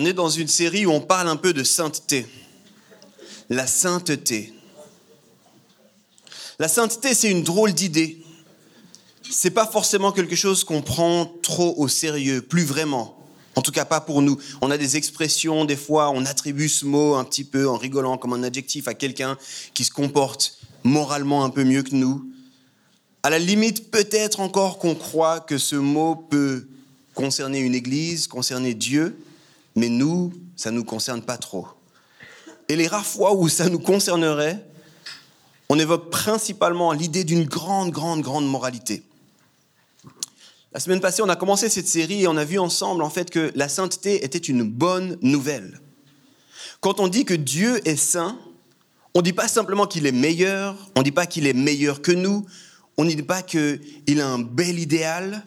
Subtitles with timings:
[0.00, 2.24] On est dans une série où on parle un peu de sainteté.
[3.50, 4.52] La sainteté.
[6.60, 8.22] La sainteté, c'est une drôle d'idée.
[9.28, 13.18] C'est pas forcément quelque chose qu'on prend trop au sérieux, plus vraiment.
[13.56, 14.38] En tout cas, pas pour nous.
[14.60, 18.18] On a des expressions, des fois, on attribue ce mot un petit peu en rigolant
[18.18, 19.36] comme un adjectif à quelqu'un
[19.74, 22.24] qui se comporte moralement un peu mieux que nous.
[23.24, 26.68] À la limite, peut-être encore qu'on croit que ce mot peut
[27.14, 29.18] concerner une église, concerner Dieu,
[29.78, 31.68] mais nous, ça ne nous concerne pas trop.
[32.68, 34.66] Et les rares fois où ça nous concernerait,
[35.68, 39.02] on évoque principalement l'idée d'une grande, grande, grande moralité.
[40.72, 43.30] La semaine passée, on a commencé cette série et on a vu ensemble en fait
[43.30, 45.80] que la sainteté était une bonne nouvelle.
[46.80, 48.38] Quand on dit que Dieu est saint,
[49.14, 52.02] on ne dit pas simplement qu'il est meilleur, on ne dit pas qu'il est meilleur
[52.02, 52.44] que nous,
[52.96, 55.44] on ne dit pas qu'il a un bel idéal,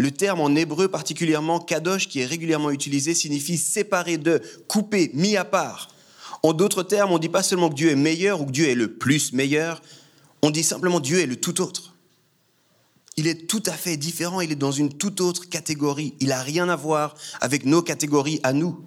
[0.00, 5.36] le terme en hébreu particulièrement kadosh qui est régulièrement utilisé signifie séparé de, coupé, mis
[5.36, 5.90] à part.
[6.42, 8.66] En d'autres termes, on ne dit pas seulement que Dieu est meilleur ou que Dieu
[8.66, 9.82] est le plus meilleur,
[10.40, 11.94] on dit simplement Dieu est le tout autre.
[13.18, 16.14] Il est tout à fait différent, il est dans une toute autre catégorie.
[16.18, 18.82] Il n'a rien à voir avec nos catégories à nous.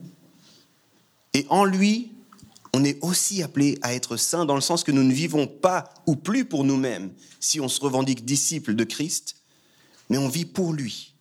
[1.36, 2.12] Et en lui,
[2.74, 5.94] on est aussi appelé à être saint dans le sens que nous ne vivons pas
[6.08, 9.36] ou plus pour nous-mêmes si on se revendique disciple de Christ,
[10.10, 11.14] mais on vit pour lui.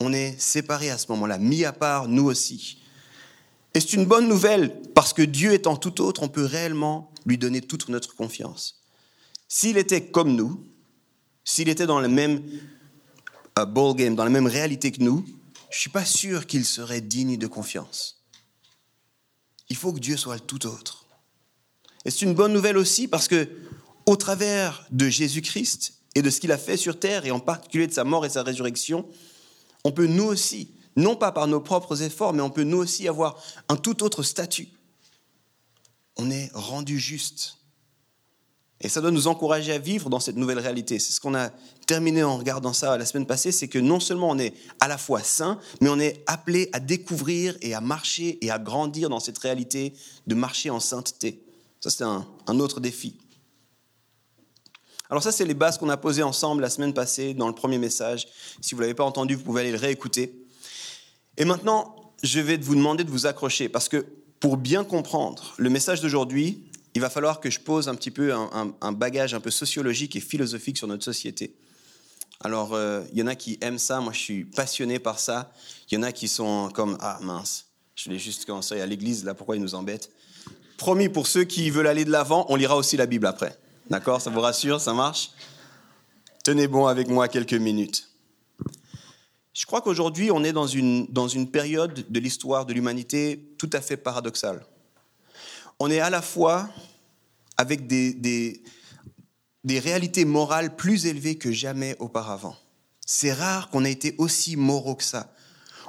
[0.00, 2.78] On est séparés à ce moment-là, mis à part nous aussi.
[3.74, 7.38] Et c'est une bonne nouvelle parce que Dieu étant tout autre, on peut réellement lui
[7.38, 8.82] donner toute notre confiance.
[9.48, 10.64] S'il était comme nous,
[11.44, 12.42] s'il était dans le même
[13.58, 15.24] uh, ball game, dans la même réalité que nous,
[15.70, 18.22] je ne suis pas sûr qu'il serait digne de confiance.
[19.68, 21.04] Il faut que Dieu soit le tout autre.
[22.04, 23.48] Et c'est une bonne nouvelle aussi parce que,
[24.06, 27.86] au travers de Jésus-Christ, et de ce qu'il a fait sur terre, et en particulier
[27.86, 29.06] de sa mort et sa résurrection,
[29.84, 33.08] on peut nous aussi, non pas par nos propres efforts, mais on peut nous aussi
[33.08, 33.36] avoir
[33.68, 34.68] un tout autre statut.
[36.16, 37.58] On est rendu juste.
[38.80, 40.98] Et ça doit nous encourager à vivre dans cette nouvelle réalité.
[40.98, 41.50] C'est ce qu'on a
[41.86, 44.98] terminé en regardant ça la semaine passée, c'est que non seulement on est à la
[44.98, 49.20] fois saint, mais on est appelé à découvrir et à marcher et à grandir dans
[49.20, 49.94] cette réalité
[50.26, 51.42] de marcher en sainteté.
[51.80, 53.18] Ça, c'est un, un autre défi.
[55.10, 57.78] Alors ça, c'est les bases qu'on a posées ensemble la semaine passée dans le premier
[57.78, 58.26] message.
[58.60, 60.34] Si vous ne l'avez pas entendu, vous pouvez aller le réécouter.
[61.36, 64.06] Et maintenant, je vais vous demander de vous accrocher, parce que
[64.40, 66.64] pour bien comprendre le message d'aujourd'hui,
[66.94, 70.20] il va falloir que je pose un petit peu un, bagage un peu sociologique et
[70.20, 71.54] philosophique sur notre société.
[72.40, 75.52] Alors, euh, il y en a qui aiment ça, moi je suis passionné par ça.
[75.90, 79.24] Il y en a qui sont comme, ah mince, je l'ai juste commencé à l'église,
[79.24, 80.10] là pourquoi ils nous embêtent?
[80.76, 83.58] Promis, pour ceux qui veulent aller de l'avant, on lira aussi la Bible après.
[83.90, 85.30] D'accord Ça vous rassure Ça marche?
[86.42, 88.08] Tenez bon avec moi quelques minutes.
[89.52, 93.70] Je crois qu'aujourd'hui, on est dans une, dans une période de l'histoire de l'humanité tout
[93.72, 94.66] à fait paradoxale.
[95.78, 96.68] On est à la fois
[97.56, 102.56] avec des, des, réalités morales plus élevées que jamais auparavant.
[103.06, 105.32] C'est rare qu'on ait été aussi moraux que ça.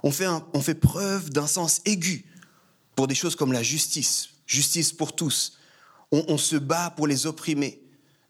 [0.03, 2.25] On fait, on fait preuve d'un sens aigu
[2.95, 5.57] pour des choses comme la justice, justice pour tous.
[6.11, 7.84] On, on se bat pour les opprimés.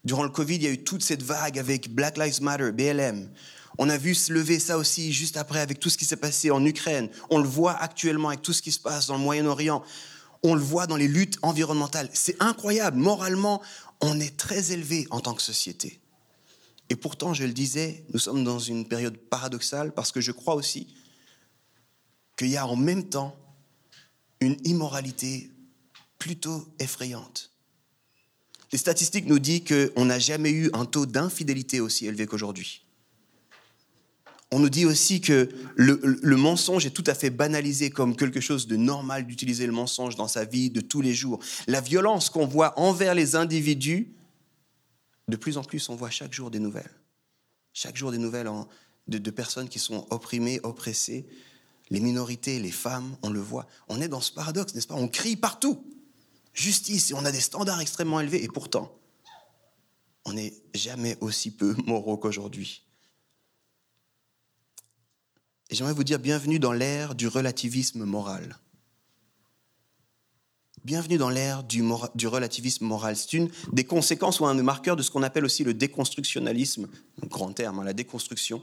[0.05, 3.29] Durant le Covid, il y a eu toute cette vague avec Black Lives Matter, BLM.
[3.77, 6.51] On a vu se lever ça aussi juste après avec tout ce qui s'est passé
[6.51, 7.09] en Ukraine.
[7.29, 9.83] On le voit actuellement avec tout ce qui se passe dans le Moyen-Orient.
[10.43, 12.09] On le voit dans les luttes environnementales.
[12.13, 12.97] C'est incroyable.
[12.97, 13.61] Moralement,
[13.99, 15.99] on est très élevé en tant que société.
[16.89, 20.53] Et pourtant, je le disais, nous sommes dans une période paradoxale parce que je crois
[20.53, 20.95] aussi
[22.37, 23.35] qu'il y a en même temps
[24.39, 25.51] une immoralité
[26.19, 27.54] plutôt effrayante.
[28.71, 32.85] Les statistiques nous disent qu'on n'a jamais eu un taux d'infidélité aussi élevé qu'aujourd'hui.
[34.51, 38.67] On nous dit aussi que le, mensonge est tout à fait banalisé comme quelque chose
[38.67, 41.39] de normal d'utiliser le mensonge dans sa vie de tous les jours.
[41.67, 44.13] La violence qu'on voit envers les individus,
[45.27, 46.93] de plus en plus, on voit chaque jour des nouvelles.
[47.73, 48.49] Chaque jour des nouvelles
[49.07, 51.25] de, personnes qui sont opprimées, oppressées.
[51.89, 53.67] Les minorités, les femmes, on le voit.
[53.89, 54.95] On est dans ce paradoxe, n'est-ce pas?
[54.95, 55.83] On crie partout
[56.55, 58.97] justice et on a des standards extrêmement élevés et pourtant,
[60.25, 62.81] on n'est jamais aussi peu moraux qu'aujourd'hui.
[65.69, 68.57] Et j'aimerais vous dire bienvenue dans l'ère du relativisme moral.
[70.83, 71.81] Bienvenue dans l'ère du,
[72.27, 73.15] relativisme moral.
[73.17, 76.87] C'est une des conséquences ou un des marqueurs de ce qu'on appelle aussi le déconstructionnalisme,
[77.23, 78.61] un grand terme, hein, la déconstruction,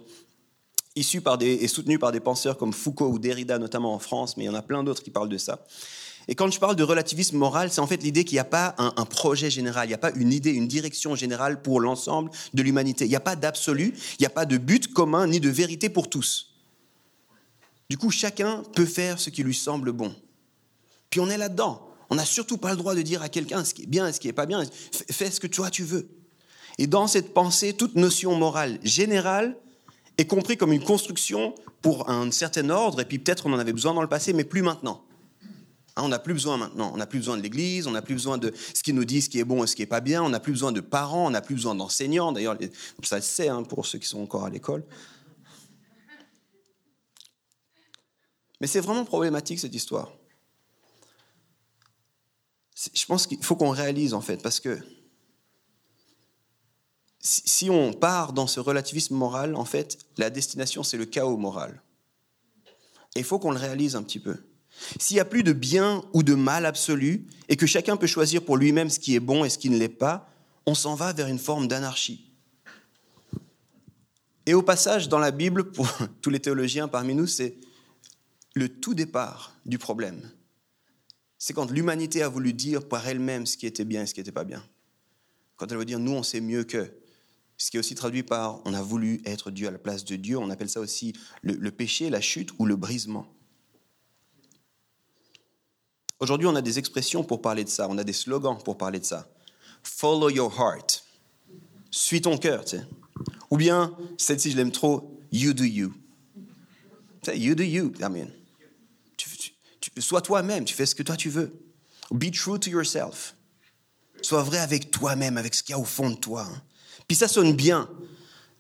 [0.95, 4.45] issu par et soutenu par des penseurs comme Foucault ou Derrida, notamment en France, mais
[4.45, 5.67] il y en a plein d'autres qui parlent de ça.
[6.29, 8.75] Et quand je parle de relativisme moral, c'est en fait l'idée qu'il n'y a pas
[8.79, 12.63] un, projet général, il n'y a pas une idée, une direction générale pour l'ensemble de
[12.63, 13.05] l'humanité.
[13.05, 15.89] Il n'y a pas d'absolu, il n'y a pas de but commun ni de vérité
[15.89, 16.55] pour tous.
[17.91, 20.15] Du coup, chacun peut faire ce qui lui semble bon.
[21.11, 21.89] Puis on est là-dedans.
[22.09, 24.13] On n'a surtout pas le droit de dire à quelqu'un ce qui est bien et
[24.13, 24.63] ce qui n'est pas bien.
[25.11, 26.09] Fais ce que toi tu veux.
[26.79, 29.57] Et dans cette pensée, toute notion morale générale
[30.19, 33.73] est comprise comme une construction pour un certain ordre, et puis peut-être on en avait
[33.73, 35.05] besoin dans le passé, mais plus maintenant.
[35.97, 36.91] Hein, on n'a plus besoin maintenant.
[36.95, 39.23] On n'a plus besoin de l'Église, on n'a plus besoin de ce qui nous dit
[39.23, 40.81] ce qui est bon et ce qui n'est pas bien, on n'a plus besoin de
[40.81, 42.33] parents, on n'a plus besoin d'enseignants.
[42.33, 42.57] D'ailleurs,
[43.03, 44.85] ça se sait hein, pour ceux qui sont encore à l'école.
[48.61, 50.13] Mais c'est vraiment problématique cette histoire
[52.93, 54.79] je pense qu'il faut qu'on réalise en fait, parce que
[57.21, 61.81] si on part dans ce relativisme moral, en fait, la destination, c'est le chaos moral.
[63.15, 64.37] Et il faut qu'on le réalise un petit peu.
[64.99, 68.45] S'il n'y a plus de bien ou de mal absolu, et que chacun peut choisir
[68.45, 70.29] pour lui-même ce qui est bon et ce qui ne l'est pas,
[70.67, 72.31] on s'en va vers une forme d'anarchie.
[74.47, 75.89] Et au passage, dans la Bible, pour
[76.21, 77.57] tous les théologiens parmi nous, c'est
[78.55, 80.23] le tout départ du problème
[81.43, 84.21] c'est quand l'humanité a voulu dire par elle-même ce qui était bien et ce qui
[84.21, 84.65] n'était pas bien.
[85.57, 86.89] Quand elle veut dire nous, on sait mieux que.
[87.57, 90.15] Ce qui est aussi traduit par on a voulu être Dieu à la place de
[90.15, 90.39] Dieu.
[90.39, 93.27] On appelle ça aussi le, le péché, la chute ou le brisement.
[96.23, 97.87] Aujourd'hui, on a des expressions pour parler de ça.
[97.91, 99.29] On a des slogans pour parler de ça.
[99.83, 101.05] Follow your heart.
[101.91, 102.87] Suis ton cœur, tu sais.
[103.51, 105.93] Ou bien, celle-ci, je l'aime trop, you do you.
[107.35, 108.29] You do you, I mean
[110.01, 111.53] sois toi-même, tu fais ce que toi tu veux.
[112.11, 113.35] Be true to yourself.
[114.23, 116.49] Sois vrai avec toi-même, avec ce qu'il y a au fond de toi.
[117.09, 117.89] Puis ça sonne bien,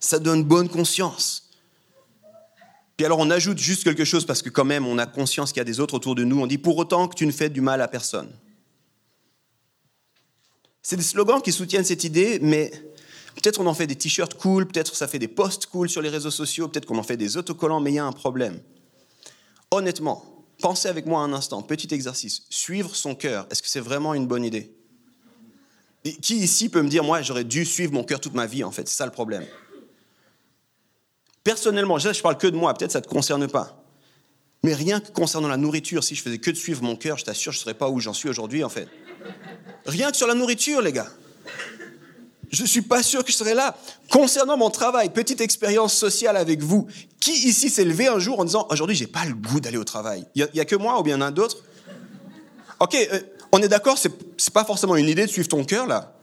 [0.00, 1.50] ça donne bonne conscience.
[2.96, 5.60] Puis alors on ajoute juste quelque chose parce que quand même on a conscience qu'il
[5.60, 6.40] y a des autres autour de nous.
[6.40, 8.30] On dit pour autant que tu ne fais du mal à personne.
[10.82, 12.70] C'est des slogans qui soutiennent cette idée, mais
[13.34, 16.08] peut-être on en fait des t-shirts cool, peut-être ça fait des posts cool sur les
[16.08, 18.60] réseaux sociaux, peut-être qu'on en fait des autocollants, mais il y a un problème.
[19.70, 22.44] Honnêtement, Pensez avec moi un instant, petit exercice.
[22.48, 24.72] Suivre son cœur, est-ce que c'est vraiment une bonne idée?
[26.22, 28.70] Qui ici peut me dire, moi, j'aurais dû suivre mon cœur toute ma vie, en
[28.70, 28.88] fait?
[28.88, 29.44] C'est ça le problème.
[31.44, 33.82] Personnellement, je parle que de moi, peut-être ça ne te concerne pas.
[34.62, 37.24] Mais rien que concernant la nourriture, si je faisais que de suivre mon cœur, je
[37.24, 38.88] t'assure, je ne serais pas où j'en suis aujourd'hui, en fait.
[39.86, 41.08] Rien que sur la nourriture, les gars
[42.52, 43.76] je ne suis pas sûr que je serai là.
[44.10, 46.86] Concernant mon travail, petite expérience sociale avec vous.
[47.18, 49.84] Qui ici s'est levé un jour en disant aujourd'hui j'ai pas le goût d'aller au
[49.84, 50.26] travail?
[50.34, 51.64] Il n'y a, que moi ou bien a d'autres?
[52.78, 53.20] Ok, euh,
[53.52, 54.12] on est d'accord, c'est,
[54.52, 56.14] pas forcément une idée de suivre ton cœur là.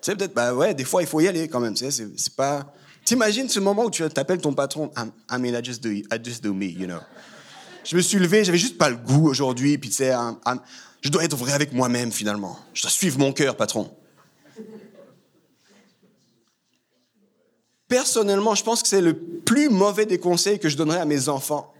[0.00, 1.74] Tu sais, peut-être, bah ouais, des fois il faut y aller quand même.
[1.74, 2.72] C'est, pas.
[3.08, 4.90] T'imagines ce moment où tu t'appelles ton patron
[5.30, 7.00] I mean, I just do, I just do me, you know.
[7.82, 10.12] Je me suis levé, j'avais juste pas le goût aujourd'hui, puis tu sais,
[11.00, 12.58] je dois être vrai avec moi-même finalement.
[12.74, 13.90] Je dois suivre mon cœur, patron.
[17.88, 21.30] personnellement, je pense que c'est le plus mauvais des conseils que je donnerais à mes
[21.30, 21.72] enfants.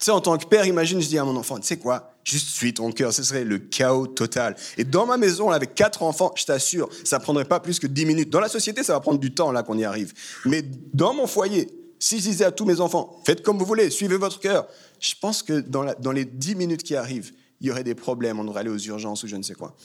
[0.00, 2.14] Tu sais, en tant que père, imagine, je dis à mon enfant, tu sais quoi,
[2.24, 4.56] juste suis ton cœur, ce serait le chaos total.
[4.78, 8.06] Et dans ma maison, avec quatre enfants, je t'assure, ça prendrait pas plus que dix
[8.06, 8.30] minutes.
[8.30, 10.14] Dans la société, ça va prendre du temps, là, qu'on y arrive.
[10.46, 10.62] Mais
[10.94, 14.16] dans mon foyer, si je disais à tous mes enfants, faites comme vous voulez, suivez
[14.16, 14.66] votre cœur,
[15.00, 18.44] je pense que dans, les dix minutes qui arrivent, il y aurait des problèmes, on
[18.44, 19.76] devrait aller aux urgences ou je ne sais quoi.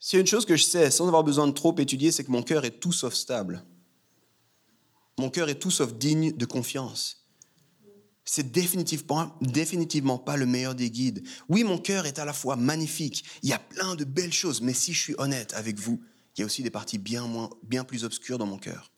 [0.00, 2.24] S'il y a une chose que je sais, sans avoir besoin de trop étudier, c'est
[2.24, 3.64] que mon cœur est tout sauf stable.
[5.18, 7.26] Mon cœur est tout sauf digne de confiance.
[8.24, 11.24] C'est définitivement, pas le meilleur des guides.
[11.48, 13.24] Oui, mon cœur est à la fois magnifique.
[13.42, 16.02] Il y a plein de belles choses, mais si je suis honnête avec vous,
[16.36, 18.90] il y a aussi des parties bien, moins, bien plus obscures dans mon cœur.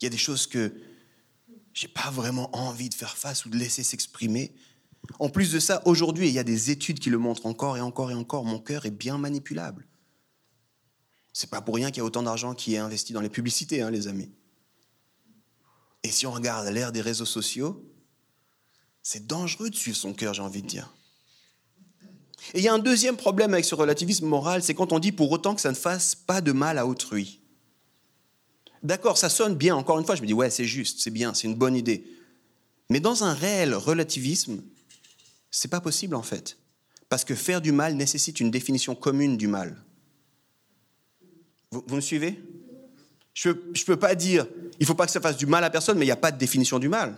[0.00, 0.74] Il y a des choses que
[1.72, 4.54] j'ai pas vraiment envie de faire face ou de laisser s'exprimer.
[5.20, 7.80] En plus de ça, aujourd'hui, il y a des études qui le montrent encore et
[7.80, 9.86] encore et encore, mon cœur est bien manipulable.
[11.32, 13.82] C'est pas pour rien qu'il y a autant d'argent qui est investi dans les publicités,
[13.82, 14.32] hein, les amis.
[16.04, 17.82] Et si on regarde l'ère des réseaux sociaux,
[19.02, 20.94] c'est dangereux de suivre son cœur, j'ai envie de dire.
[22.52, 25.12] Et il y a un deuxième problème avec ce relativisme moral, c'est quand on dit
[25.12, 27.40] pour autant que ça ne fasse pas de mal à autrui.
[28.82, 31.32] D'accord, ça sonne bien, encore une fois, je me dis ouais, c'est juste, c'est bien,
[31.32, 32.06] c'est une bonne idée.
[32.90, 34.62] Mais dans un réel relativisme,
[35.50, 36.58] c'est pas possible en fait.
[37.08, 39.82] Parce que faire du mal nécessite une définition commune du mal.
[41.70, 42.38] Vous, me suivez?
[43.34, 44.46] Je ne peux pas dire,
[44.78, 46.16] il ne faut pas que ça fasse du mal à personne, mais il n'y a
[46.16, 47.16] pas de définition du mal.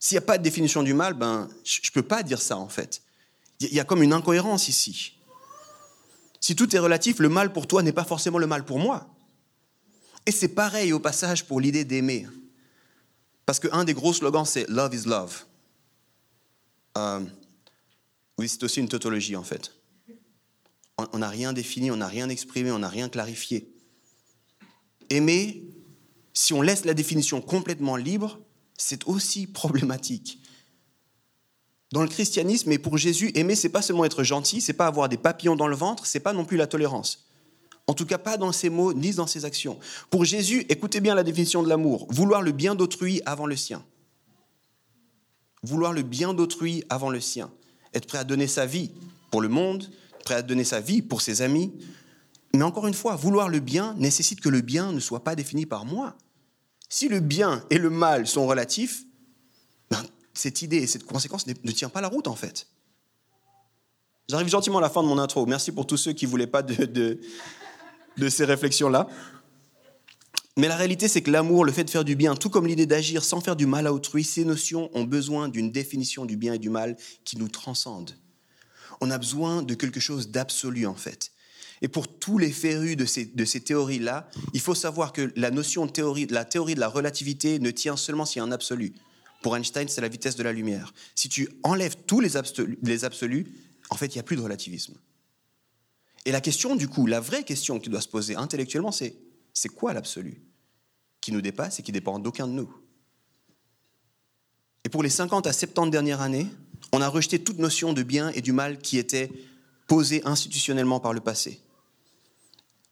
[0.00, 2.56] S'il n'y a pas de définition du mal, ben, je ne peux pas dire ça
[2.56, 3.02] en fait.
[3.60, 5.18] Il y a comme une incohérence ici.
[6.40, 9.08] Si tout est relatif, le mal pour toi n'est pas forcément le mal pour moi.
[10.26, 12.26] Et c'est pareil au passage pour l'idée d'aimer.
[13.46, 15.44] Parce qu'un des gros slogans, c'est Love is Love.
[16.96, 17.24] Euh,
[18.36, 19.72] oui, c'est aussi une tautologie en fait.
[21.12, 23.72] On n'a rien défini, on n'a rien exprimé, on n'a rien clarifié.
[25.10, 25.64] Aimer,
[26.34, 28.38] si on laisse la définition complètement libre,
[28.76, 30.40] c'est aussi problématique.
[31.90, 35.08] Dans le christianisme et pour Jésus, aimer, c'est pas seulement être gentil, c'est pas avoir
[35.08, 37.28] des papillons dans le ventre, c'est pas non plus la tolérance.
[37.86, 39.78] En tout cas, pas dans ses mots ni dans ses actions.
[40.10, 43.82] Pour Jésus, écoutez bien la définition de l'amour vouloir le bien d'autrui avant le sien.
[45.62, 47.50] Vouloir le bien d'autrui avant le sien.
[47.94, 48.90] Être prêt à donner sa vie
[49.30, 49.90] pour le monde,
[50.24, 51.72] prêt à donner sa vie pour ses amis.
[52.58, 55.64] Mais encore une fois, vouloir le bien nécessite que le bien ne soit pas défini
[55.64, 56.16] par moi.
[56.88, 59.04] Si le bien et le mal sont relatifs,
[59.92, 60.02] ben,
[60.34, 62.66] cette idée et cette conséquence ne tient pas la route en fait.
[64.28, 65.46] J'arrive gentiment à la fin de mon intro.
[65.46, 67.20] Merci pour tous ceux qui ne voulaient pas de,
[68.16, 69.06] de ces réflexions-là.
[70.56, 72.86] Mais la réalité, c'est que l'amour, le fait de faire du bien, tout comme l'idée
[72.86, 76.54] d'agir sans faire du mal à autrui, ces notions ont besoin d'une définition du bien
[76.54, 78.16] et du mal qui nous transcende.
[79.00, 81.30] On a besoin de quelque chose d'absolu, en fait.
[81.82, 85.50] Et pour tous les férus de ces, de ces théories-là, il faut savoir que la
[85.50, 88.52] notion de théorie, la théorie de la relativité ne tient seulement s'il y a un
[88.52, 88.94] absolu.
[89.42, 90.92] Pour Einstein, c'est la vitesse de la lumière.
[91.14, 93.46] Si tu enlèves tous les absolus, les absolus
[93.90, 94.94] en fait, il n'y a plus de relativisme.
[96.24, 99.16] Et la question, du coup, la vraie question qui doit se poser intellectuellement, c'est
[99.54, 100.42] c'est quoi l'absolu?
[101.20, 102.72] Qui nous dépasse et qui dépend d'aucun de nous
[104.84, 106.46] Et pour les 50 à 70 dernières années,
[106.92, 109.30] on a rejeté toute notion de bien et du mal qui était
[109.88, 111.60] posée institutionnellement par le passé.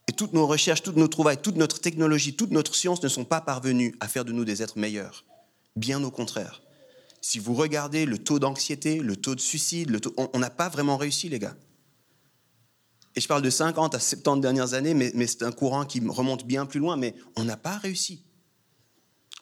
[0.08, 3.24] Et toutes nos recherches, toutes nos trouvailles, toute notre technologie, toute notre science ne sont
[3.24, 5.24] pas parvenues à faire de nous des êtres meilleurs.
[5.74, 6.62] Bien au contraire.
[7.20, 11.28] Si vous regardez le taux d'anxiété, le taux de suicide, on n'a pas vraiment réussi,
[11.28, 11.56] les gars.
[13.16, 16.00] Et je parle de 50 à 70 dernières années, mais, mais c'est un courant qui
[16.06, 18.22] remonte bien plus loin, mais on n'a pas réussi.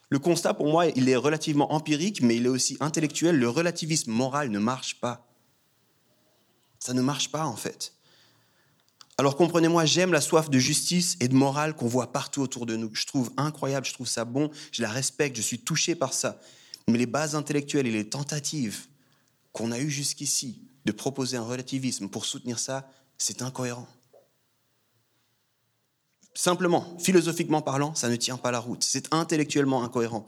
[0.08, 3.36] Le constat, pour moi, il est relativement empirique, mais il est aussi intellectuel.
[3.36, 5.26] Le relativisme moral ne marche pas.
[6.78, 7.94] Ça ne marche pas, en fait.
[9.16, 12.76] Alors comprenez-moi, j'aime la soif de justice et de morale qu'on voit partout autour de
[12.76, 12.90] nous.
[12.94, 16.40] Je trouve incroyable, je trouve ça bon, je la respecte, je suis touché par ça.
[16.88, 18.86] Mais les bases intellectuelles et les tentatives
[19.52, 23.86] qu'on a eues jusqu'ici de proposer un relativisme pour soutenir ça, c'est incohérent.
[26.34, 28.82] Simplement, philosophiquement parlant, ça ne tient pas la route.
[28.82, 30.26] C'est intellectuellement incohérent.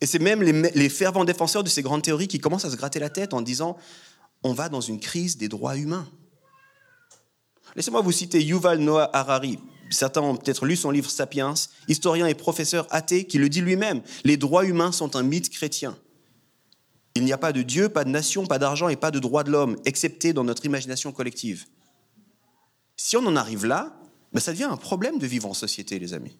[0.00, 2.98] Et c'est même les, fervents défenseurs de ces grandes théories qui commencent à se gratter
[2.98, 3.78] la tête en disant
[4.42, 6.06] on va dans une crise des droits humains.
[7.76, 9.58] Laissez-moi vous citer Yuval Noah Harari.
[9.90, 11.54] Certains ont peut-être lu son livre Sapiens,
[11.88, 14.02] historien et professeur athée qui le dit lui-même.
[14.24, 15.96] Les droits humains sont un mythe chrétien.
[17.14, 19.44] Il n'y a pas de Dieu, pas de nation, pas d'argent et pas de droits
[19.44, 21.66] de l'homme, excepté dans notre imagination collective.
[22.96, 23.96] Si on en arrive là,
[24.32, 26.36] ben ça devient un problème de vivre en société, les amis.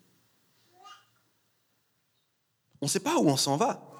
[2.80, 3.93] On ne sait pas où on s'en va.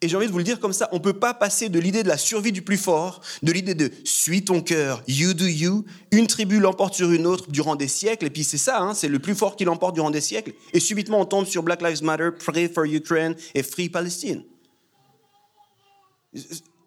[0.00, 1.78] Et j'ai envie de vous le dire comme ça, on ne peut pas passer de
[1.78, 5.46] l'idée de la survie du plus fort, de l'idée de suis ton cœur, you do
[5.46, 8.94] you, une tribu l'emporte sur une autre durant des siècles, et puis c'est ça, hein,
[8.94, 11.82] c'est le plus fort qui l'emporte durant des siècles, et subitement on tombe sur Black
[11.82, 14.44] Lives Matter, Pray for Ukraine et Free Palestine.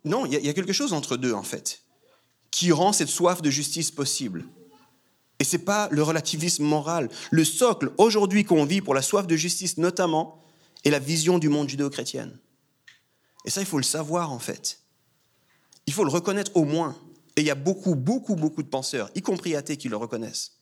[0.03, 1.81] Non, il y, a quelque chose entre deux en fait
[2.51, 4.45] qui rend cette soif de justice possible.
[5.39, 7.09] Et ce n'est pas le relativisme moral.
[7.31, 10.37] Le socle, aujourd'hui qu'on vit pour la soif de justice notamment,
[10.83, 12.37] est la vision du monde judéo-chrétienne.
[13.45, 14.79] Et ça, il faut le savoir en fait.
[15.87, 16.95] Il faut le reconnaître au moins.
[17.35, 20.57] Et il y a beaucoup, beaucoup, beaucoup de penseurs, y compris athées, qui le reconnaissent.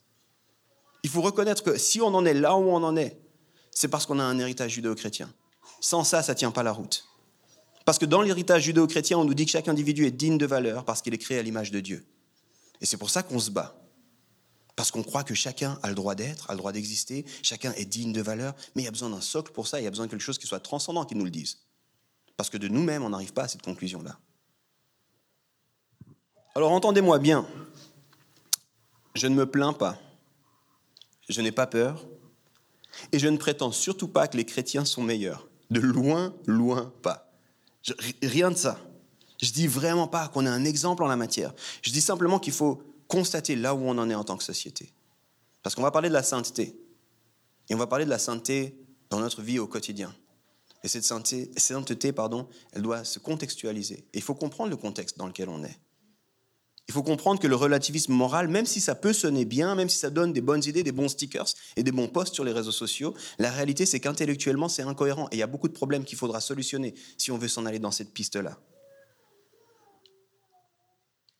[1.03, 3.19] Il faut reconnaître que si on en est là où on en est,
[3.71, 5.33] c'est parce qu'on a un héritage judéo-chrétien.
[5.79, 7.05] Sans ça, ça ne tient pas la route.
[7.85, 10.85] Parce que dans l'héritage judéo-chrétien, on nous dit que chaque individu est digne de valeur
[10.85, 12.05] parce qu'il est créé à l'image de Dieu.
[12.81, 13.75] Et c'est pour ça qu'on se bat.
[14.75, 17.85] Parce qu'on croit que chacun a le droit d'être, a le droit d'exister, chacun est
[17.85, 19.89] digne de valeur, mais il y a besoin d'un socle pour ça, il y a
[19.89, 21.57] besoin de quelque chose qui soit transcendant, qui nous le dise.
[22.39, 24.17] Parce que de nous-mêmes, on n'arrive pas à cette conclusion-là.
[26.55, 27.45] Alors entendez-moi bien,
[29.13, 29.99] je ne me plains pas,
[31.27, 32.07] je n'ai pas peur,
[33.11, 35.49] et je ne prétends surtout pas que les chrétiens sont meilleurs.
[35.69, 37.29] De loin, loin pas
[38.23, 38.79] rien de ça.
[39.41, 41.53] Je dis vraiment pas qu'on est un exemple en la matière.
[41.81, 44.93] Je dis simplement qu'il faut constater là où on en est en tant que société.
[45.61, 46.79] Parce qu'on va parler de la sainteté.
[47.67, 48.79] Et on va parler de la sainteté
[49.09, 50.15] dans notre vie au quotidien.
[50.83, 54.05] Et cette sainteté, pardon, elle doit se contextualiser.
[54.13, 55.77] Et il faut comprendre le contexte dans lequel on est.
[56.87, 59.99] Il faut comprendre que le relativisme moral, même si ça peut sonner bien, même si
[59.99, 61.45] ça donne des bonnes idées, des bons stickers
[61.75, 65.35] et des bons posts sur les réseaux sociaux, la réalité c'est qu'intellectuellement c'est incohérent et
[65.35, 67.91] il y a beaucoup de problèmes qu'il faudra solutionner si on veut s'en aller dans
[67.91, 68.57] cette piste-là.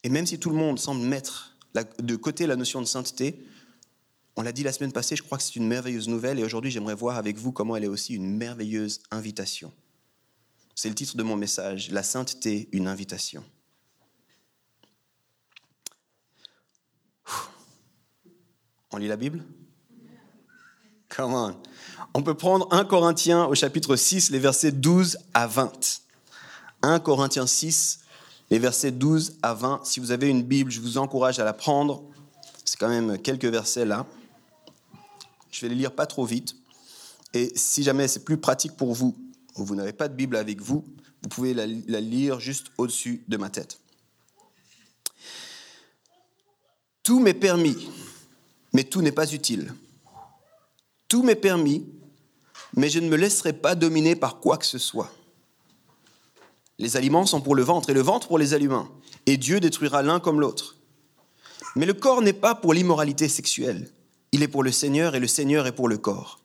[0.04, 1.58] Et même si tout le monde semble mettre
[1.98, 3.44] de côté la notion de sainteté,
[4.40, 6.72] on l'a dit la semaine passée, je crois que c'est une merveilleuse nouvelle et aujourd'hui
[6.72, 9.74] j'aimerais voir avec vous comment elle est aussi une merveilleuse invitation.
[10.76, 13.44] C'est le titre de mon message, La sainteté, une invitation.
[18.92, 19.44] On lit la Bible?
[21.10, 21.58] Come on.
[22.14, 26.02] On peut prendre 1 Corinthiens au chapitre 6, les versets 12 à 20.
[26.82, 28.00] 1 Corinthiens 6,
[28.52, 29.82] les versets 12 à 20.
[29.84, 32.06] Si vous avez une Bible, je vous encourage à la prendre.
[32.64, 34.08] C'est quand même quelques versets là.
[35.52, 36.56] Je vais les lire pas trop vite.
[37.34, 39.18] Et si jamais c'est plus pratique pour vous,
[39.56, 40.86] ou vous n'avez pas de Bible avec vous,
[41.22, 43.80] vous pouvez la, la lire juste au-dessus de ma tête.
[47.04, 47.90] Tout m'est permis
[48.74, 49.74] mais tout n'est pas utile.
[51.08, 51.88] Tout m'est permis,
[52.76, 55.12] mais je ne me laisserai pas dominer par quoi que ce soit.
[56.78, 58.88] Les aliments sont pour le ventre et le ventre pour les aliments,
[59.26, 60.78] et Dieu détruira l'un comme l'autre.
[61.76, 63.92] Mais le corps n'est pas pour l'immoralité sexuelle,
[64.32, 66.40] il est pour le Seigneur et le Seigneur est pour le corps.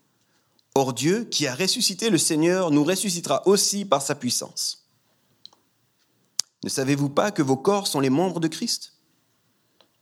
[0.75, 4.89] Or Dieu, qui a ressuscité le Seigneur, nous ressuscitera aussi par sa puissance.
[6.65, 8.95] Ne savez-vous pas que vos corps sont les membres de Christ?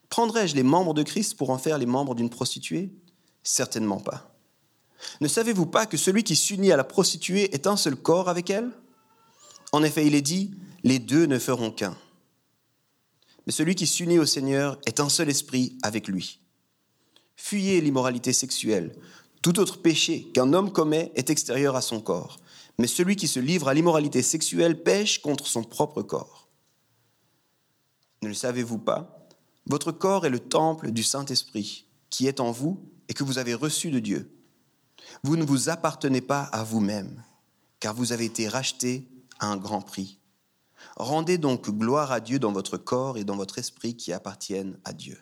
[0.09, 2.93] Prendrais-je les membres de Christ pour en faire les membres d'une prostituée?
[3.43, 4.33] Certainement pas.
[5.21, 8.49] Ne savez-vous pas que celui qui s'unit à la prostituée est un seul corps avec
[8.51, 8.71] elle?
[9.73, 10.53] En effet, il est dit,
[10.85, 11.97] les deux ne feront qu'un.
[13.47, 16.39] Mais celui qui s'unit au Seigneur est un seul esprit avec lui.
[17.45, 18.95] Fuyez l'immoralité sexuelle.
[19.43, 22.39] Tout autre péché qu'un homme commet est extérieur à son corps.
[22.79, 26.49] Mais celui qui se livre à l'immoralité sexuelle pêche contre son propre corps.
[28.23, 29.29] Ne le savez-vous pas?
[29.67, 33.55] Votre corps est le temple du Saint-Esprit qui est en vous et que vous avez
[33.55, 34.33] reçu de Dieu.
[35.25, 37.25] Vous ne vous appartenez pas à vous-même,
[37.81, 39.09] car vous avez été racheté
[39.41, 40.21] à un grand prix.
[40.97, 44.93] Rendez donc gloire à Dieu dans votre corps et dans votre esprit qui appartiennent à
[44.93, 45.19] Dieu.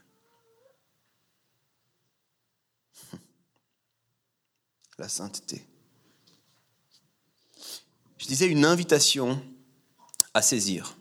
[5.01, 5.65] La sainteté.
[8.19, 9.43] Je disais une invitation
[10.35, 10.95] à saisir.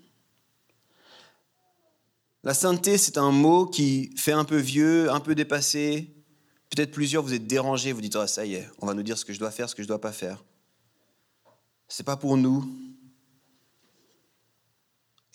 [2.46, 6.16] La sainteté, c'est un mot qui fait un peu vieux, un peu dépassé.
[6.70, 9.18] Peut-être plusieurs, vous êtes dérangés, vous dites, ah, ça y est, on va nous dire
[9.18, 10.46] ce que je dois faire, ce que je ne dois pas faire.
[11.90, 12.74] Ce n'est pas pour nous.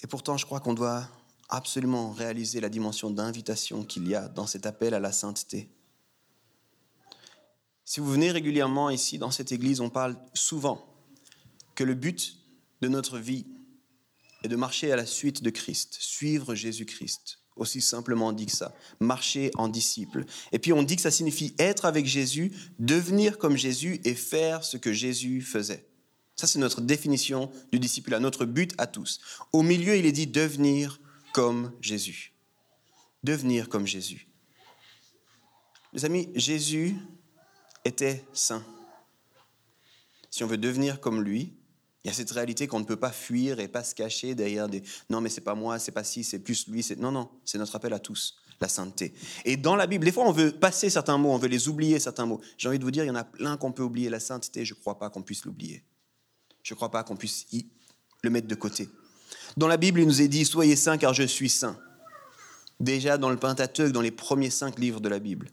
[0.03, 1.07] Et pourtant, je crois qu'on doit
[1.50, 5.68] absolument réaliser la dimension d'invitation qu'il y a dans cet appel à la sainteté.
[7.85, 10.85] Si vous venez régulièrement ici dans cette église, on parle souvent
[11.75, 12.38] que le but
[12.81, 13.47] de notre vie,
[14.44, 17.40] et de marcher à la suite de Christ, suivre Jésus-Christ.
[17.57, 20.27] Aussi simplement dit que ça, marcher en disciple.
[20.53, 24.62] Et puis on dit que ça signifie être avec Jésus, devenir comme Jésus et faire
[24.62, 25.87] ce que Jésus faisait.
[26.37, 29.20] Ça, c'est notre définition du disciple, notre but à tous.
[29.53, 31.01] Au milieu, il est dit devenir
[31.33, 32.35] comme Jésus.
[33.23, 34.27] Devenir comme Jésus.
[35.92, 36.97] Les amis, Jésus
[37.85, 38.64] était saint.
[40.31, 41.55] Si on veut devenir comme lui,
[42.05, 44.68] il y a cette réalité qu'on ne peut pas fuir et pas se cacher derrière
[44.68, 47.31] des non mais c'est pas moi, c'est pas si, c'est plus lui, c'est non non,
[47.44, 49.14] c'est notre appel à tous, la sainteté.
[49.44, 51.99] Et dans la Bible, des fois on veut passer certains mots, on veut les oublier
[51.99, 52.40] certains mots.
[52.59, 54.64] J'ai envie de vous dire, il y en a plein qu'on peut oublier la sainteté,
[54.64, 55.83] je ne crois pas qu'on puisse l'oublier.
[56.62, 57.66] Je ne crois pas qu'on puisse y,
[58.23, 58.88] le mettre de côté.
[59.57, 61.79] Dans la Bible, il nous est dit soyez saints car je suis saint.
[62.81, 65.51] Déjà dans le Pentateuque, dans les premiers cinq livres de la Bible.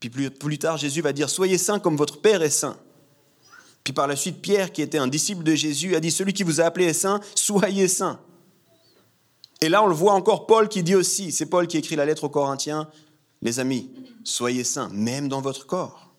[0.00, 2.78] Puis plus, plus tard, Jésus va dire soyez saints comme votre Père est saint.
[3.84, 6.42] Puis par la suite, Pierre, qui était un disciple de Jésus, a dit, celui qui
[6.42, 8.20] vous a appelé est saint, soyez saint.
[9.60, 12.04] Et là, on le voit encore, Paul qui dit aussi, c'est Paul qui écrit la
[12.04, 12.90] lettre aux Corinthiens,
[13.40, 13.90] les amis,
[14.24, 16.14] soyez saints, même dans votre corps.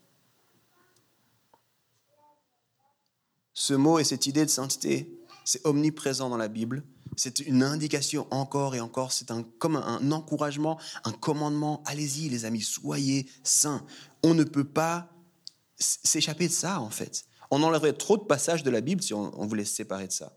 [3.54, 6.84] Ce mot et cette idée de sainteté, c'est omniprésent dans la Bible.
[7.16, 11.84] C'est une indication encore et encore, c'est un, comme un encouragement, un commandement.
[11.86, 13.86] Allez-y les amis, soyez saints.
[14.24, 15.10] On ne peut pas
[15.78, 17.26] s'échapper de ça en fait.
[17.52, 20.34] On enlèverait trop de passages de la Bible si on, voulait se séparer de ça.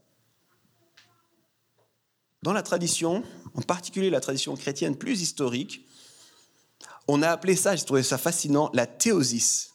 [2.42, 3.22] Dans la tradition,
[3.54, 5.86] en particulier la tradition chrétienne plus historique,
[7.06, 9.74] on a appelé ça, j'ai trouvé ça fascinant, la théosis.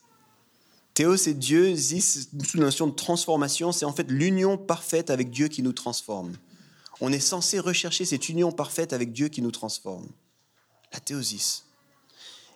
[0.93, 5.47] Théos, c'est Dieu, zis, sous notion de transformation, c'est en fait l'union parfaite avec Dieu
[5.47, 6.33] qui nous transforme.
[7.01, 10.07] On est censé rechercher cette union parfaite avec Dieu qui nous transforme.
[10.93, 11.65] La théosis.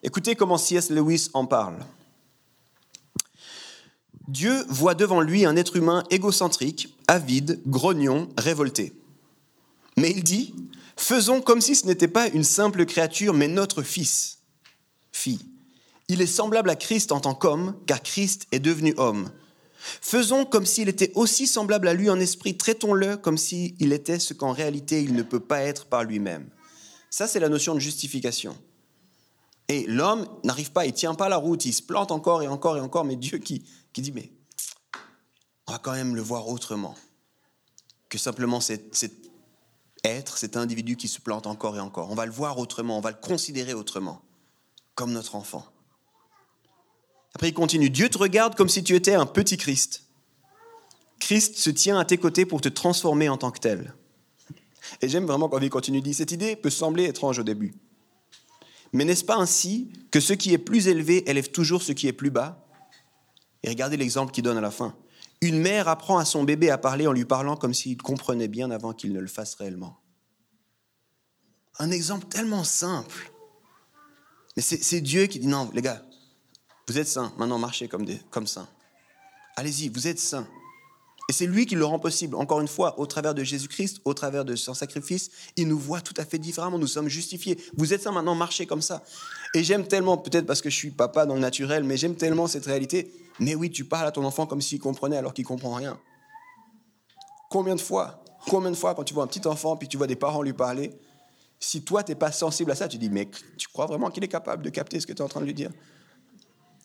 [0.03, 0.89] Écoutez comment C.S.
[0.89, 1.85] Lewis en parle.
[4.27, 8.93] Dieu voit devant lui un être humain égocentrique, avide, grognon, révolté.
[9.97, 10.55] Mais il dit,
[11.01, 14.37] Faisons comme si ce n'était pas une simple créature, mais notre fils,
[15.11, 15.43] fille.
[16.09, 19.31] Il est semblable à Christ en tant qu'homme, car Christ est devenu homme.
[20.01, 24.33] Faisons comme s'il était aussi semblable à lui en esprit, traitons-le comme s'il était ce
[24.33, 26.49] qu'en réalité il ne peut pas être par lui-même.
[27.09, 28.57] Ça, c'est la notion de justification.
[29.67, 32.77] Et l'homme n'arrive pas, il tient pas la route, il se plante encore et encore
[32.77, 33.63] et encore, mais Dieu qui,
[33.93, 34.31] qui dit, mais
[35.67, 36.95] on va quand même le voir autrement
[38.09, 39.13] que simplement cet, cet
[40.03, 42.11] être, cet individu qui se plante encore et encore.
[42.11, 44.21] On va le voir autrement, on va le considérer autrement,
[44.95, 45.65] comme notre enfant.
[47.33, 50.03] Après, il continue, Dieu te regarde comme si tu étais un petit Christ.
[51.19, 53.93] Christ se tient à tes côtés pour te transformer en tant que tel.
[55.01, 57.73] Et j'aime vraiment quand il continue, dit, cette idée peut sembler étrange au début.
[58.93, 62.13] Mais n'est-ce pas ainsi que ce qui est plus élevé élève toujours ce qui est
[62.13, 62.67] plus bas?
[63.63, 64.95] Et regardez l'exemple qu'il donne à la fin.
[65.39, 68.69] Une mère apprend à son bébé à parler en lui parlant comme s'il comprenait bien
[68.69, 69.97] avant qu'il ne le fasse réellement.
[71.79, 73.31] Un exemple tellement simple.
[74.55, 76.03] Mais c'est Dieu qui dit non, les gars,
[76.91, 78.19] vous êtes saints, maintenant marchez comme, des.
[79.55, 80.45] Allez-y, vous êtes saints.
[81.29, 82.35] Et c'est lui qui le rend possible.
[82.35, 86.01] Encore une fois, au travers de Jésus-Christ, au travers de son sacrifice, il nous voit
[86.01, 86.77] tout à fait différemment.
[86.77, 87.57] Nous sommes justifiés.
[87.77, 89.03] Vous êtes ça maintenant, marchez comme ça.
[89.53, 92.47] Et j'aime tellement, peut-être parce que je suis papa dans le naturel, mais j'aime tellement
[92.47, 93.09] cette réalité.
[93.39, 95.97] Mais oui, tu parles à ton enfant comme s'il comprenait alors qu'il comprend rien.
[97.49, 100.07] Combien de fois, combien de fois quand tu vois un petit enfant puis tu vois
[100.07, 100.91] des parents lui parler,
[101.57, 104.25] si toi tu n'es pas sensible à ça, tu dis mais tu crois vraiment qu'il
[104.25, 105.71] est capable de capter ce que tu es en train de lui dire?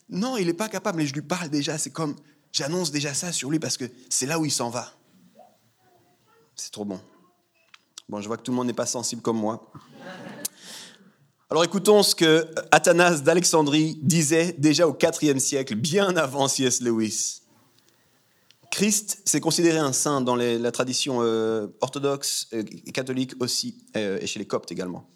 [0.08, 1.78] Non, il n'est pas capable, mais je lui parle déjà.
[1.78, 2.16] C'est comme
[2.56, 4.90] J'annonce déjà ça sur lui parce que c'est là où il s'en va.
[6.54, 6.98] C'est trop bon.
[8.08, 9.70] Bon, je vois que tout le monde n'est pas sensible comme moi.
[11.50, 16.80] Alors écoutons ce que Athanas d'Alexandrie disait déjà au IVe siècle, bien avant C.S.
[16.80, 17.42] Lewis.
[18.70, 22.48] Christ s'est considéré un saint dans la tradition euh, orthodoxe
[22.94, 25.06] catholique aussi, euh, et chez les coptes également.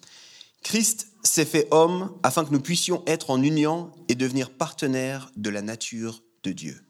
[0.63, 5.49] Christ s'est fait homme afin que nous puissions être en union et devenir partenaires de
[5.49, 6.85] la nature de Dieu.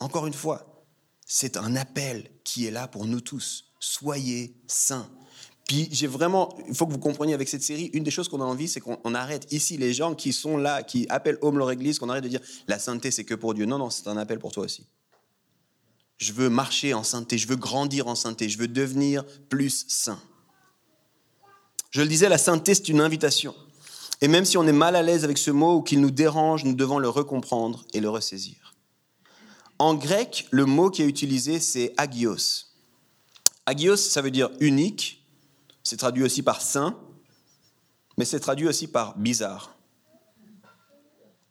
[0.00, 0.84] Encore une fois,
[1.26, 3.72] c'est un appel qui est là pour nous tous.
[3.80, 5.08] Soyez saints.
[5.68, 8.40] Puis j'ai vraiment, il faut que vous compreniez avec cette série, une des choses qu'on
[8.40, 11.70] a envie, c'est qu'on arrête ici les gens qui sont là, qui appellent Home leur
[11.70, 13.64] Église, qu'on arrête de dire la sainteté c'est que pour Dieu.
[13.64, 14.86] Non, non, c'est un appel pour toi aussi.
[16.18, 20.20] Je veux marcher en sainteté, je veux grandir en sainteté, je veux devenir plus saint.
[21.92, 23.54] Je le disais, la sainteté c'est une invitation.
[24.22, 26.64] Et même si on est mal à l'aise avec ce mot ou qu'il nous dérange,
[26.64, 28.74] nous devons le recomprendre et le ressaisir.
[29.78, 32.66] En grec, le mot qui est utilisé, c'est agios.
[33.66, 35.26] Agios, ça veut dire unique,
[35.82, 36.98] c'est traduit aussi par saint,
[38.16, 39.76] mais c'est traduit aussi par bizarre.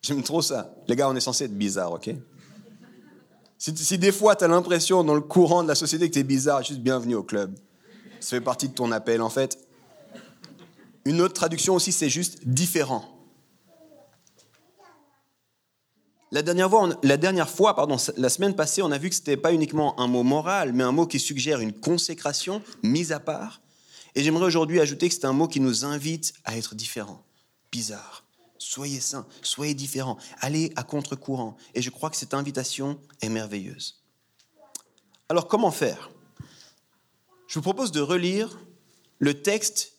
[0.01, 0.73] J'aime trop ça.
[0.87, 2.09] Les gars, on est censé être bizarre, ok?
[3.59, 6.23] Si, des fois tu as l'impression dans le courant de la société que tu es
[6.23, 7.55] bizarre, juste bienvenue au club.
[8.19, 9.59] Ça fait partie de ton appel, en fait.
[11.05, 13.17] Une autre traduction aussi, c'est juste différent.
[16.33, 19.51] La dernière fois, la, pardon, la semaine passée, on a vu que ce n'était pas
[19.51, 23.61] uniquement un mot moral, mais un mot qui suggère une consécration mise à part.
[24.15, 27.23] Et j'aimerais aujourd'hui ajouter que c'est un mot qui nous invite à être différents,
[27.71, 28.23] bizarre.
[28.57, 31.57] Soyez saints, soyez différents, allez à contre-courant.
[31.73, 34.01] Et je crois que cette invitation est merveilleuse.
[35.27, 36.11] Alors comment faire?
[37.47, 38.57] Je vous propose de relire
[39.19, 39.93] le texte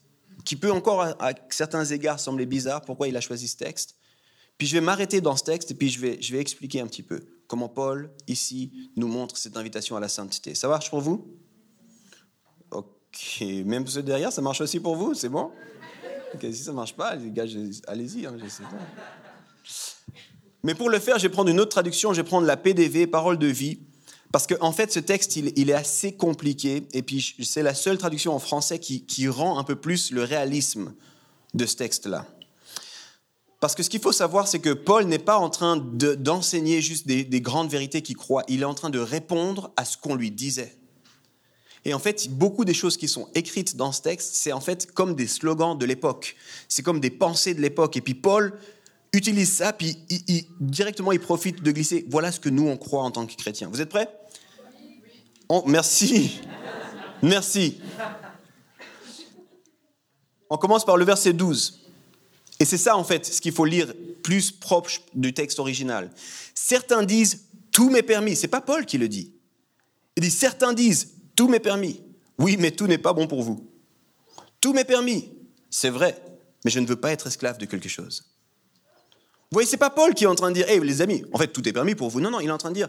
[0.44, 2.83] qui peut encore à certains égards sembler bizarre.
[2.83, 3.96] Pourquoi il a choisi ce texte
[4.62, 6.87] puis je vais m'arrêter dans ce texte et puis je vais, je vais expliquer un
[6.87, 10.55] petit peu comment Paul, ici, nous montre cette invitation à la sainteté.
[10.55, 11.37] Ça marche pour vous?
[12.70, 15.14] Ok, même ceux derrière, ça marche aussi pour vous?
[15.14, 15.50] C'est bon?
[16.35, 17.44] Ok, si ça ne marche pas, les gars,
[17.88, 18.37] allez-y, hein.
[20.62, 23.09] Mais pour le faire, je vais prendre une autre traduction, je vais prendre la PDV,
[23.09, 23.81] Parole de vie,
[24.32, 27.98] parce qu'en en fait, ce texte, il, est assez compliqué, et puis c'est la seule
[27.98, 30.94] traduction en français qui, qui rend un peu plus le réalisme
[31.54, 32.26] de ce texte-là.
[33.62, 37.06] Parce que ce qu'il faut savoir, c'est que Paul n'est pas en train d'enseigner juste
[37.06, 40.32] des, grandes vérités qu'il croit, il est en train de répondre à ce qu'on lui
[40.32, 40.76] disait.
[41.84, 44.90] Et en fait, beaucoup des choses qui sont écrites dans ce texte, c'est en fait
[44.90, 46.34] comme des slogans de l'époque.
[46.68, 47.96] C'est comme des pensées de l'époque.
[47.96, 48.58] Et puis Paul
[49.12, 49.98] utilise ça, puis
[50.61, 53.68] directement il profite de glisser, voilà ce que nous on croit en tant que chrétiens.
[53.68, 54.09] Vous êtes prêts?
[55.66, 56.40] Merci.
[57.22, 57.81] Merci.
[60.48, 61.81] On commence par le verset 12.
[62.61, 66.11] Et c'est ça, en fait, ce qu'il faut lire plus proche du texte original.
[66.55, 68.37] Certains disent tout m'est permis.
[68.37, 69.33] C'est pas Paul qui le dit.
[70.16, 72.03] Il dit certains disent tout m'est permis.
[72.38, 73.68] Oui, mais tout n'est pas bon pour vous.
[74.61, 75.31] Tout m'est permis.
[75.70, 76.22] C'est vrai,
[76.64, 78.25] mais je ne veux pas être esclave de quelque chose.
[79.52, 81.36] Vous voyez, c'est pas Paul qui est en train de dire, hé les amis, en
[81.36, 82.22] fait tout est permis pour vous.
[82.22, 82.88] Non, non, il est en train de dire,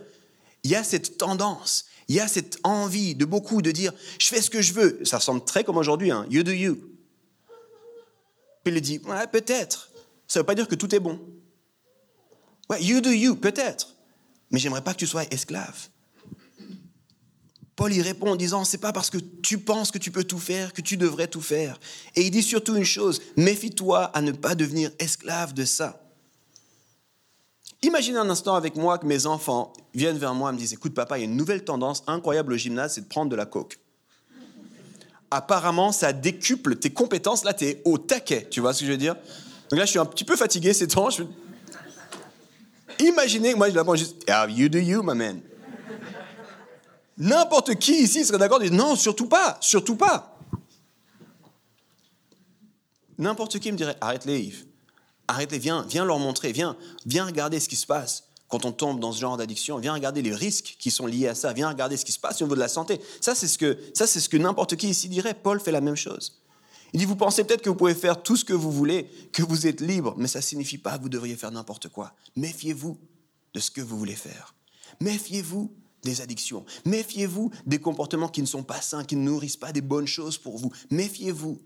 [0.64, 4.28] il y a cette tendance, Il y a cette envie de beaucoup de dire je
[4.28, 5.00] fais ce que je veux.
[5.04, 6.76] Ça ressemble très comme aujourd'hui, hein, you do you.
[8.64, 9.90] Puis il dit ouais, peut-être.
[10.26, 11.20] Ça veut pas dire que tout est bon.
[12.70, 13.94] Ouais, you do you, peut-être.
[14.50, 15.90] Mais j'aimerais pas que tu sois esclave.
[17.76, 20.40] Paul y répond en disant, c'est pas parce que tu penses que tu peux tout
[20.40, 21.78] faire que tu devrais tout faire.
[22.16, 26.03] Et il dit surtout une chose, méfie-toi à ne pas devenir esclave de ça.
[27.84, 30.94] Imaginez un instant avec moi que mes enfants viennent vers moi et me disent, écoute
[30.94, 33.46] papa, il y a une nouvelle tendance incroyable au gymnase, c'est de prendre de la
[33.46, 33.78] coke.
[35.30, 38.92] Apparemment, ça décuple tes compétences, là, tu es au taquet, tu vois ce que je
[38.92, 39.16] veux dire?
[39.70, 41.10] Donc là, je suis un petit peu fatigué ces temps.
[41.10, 41.24] Je...
[43.00, 45.42] Imaginez, moi, je l'apprends juste, ah, you do you, my man?
[47.18, 50.38] N'importe qui ici serait d'accord de dire non, surtout pas, surtout pas.
[53.18, 54.66] N'importe qui me dirait arrête-les, Yves.
[55.28, 59.00] Arrête-les, viens, viens leur montrer, viens, viens regarder ce qui se passe quand on tombe
[59.00, 59.78] dans ce genre d'addiction.
[59.78, 61.54] Viens regarder les risques qui sont liés à ça.
[61.54, 63.00] Viens regarder ce qui se passe au niveau de la santé.
[63.20, 65.34] Ça, c'est ce que, ça, c'est ce que n'importe qui ici dirait.
[65.34, 66.40] Paul fait la même chose.
[66.94, 69.42] Il dit, vous pensez peut-être que vous pouvez faire tout ce que vous voulez, que
[69.42, 72.14] vous êtes libre, mais ça ne signifie pas que vous devriez faire n'importe quoi.
[72.36, 73.00] Méfiez-vous
[73.56, 74.54] de ce que vous voulez faire.
[75.00, 76.64] Méfiez-vous des addictions.
[76.86, 80.38] Méfiez-vous des comportements qui ne sont pas sains, qui ne nourrissent pas des bonnes choses
[80.38, 80.72] pour vous.
[80.92, 81.60] Méfiez-vous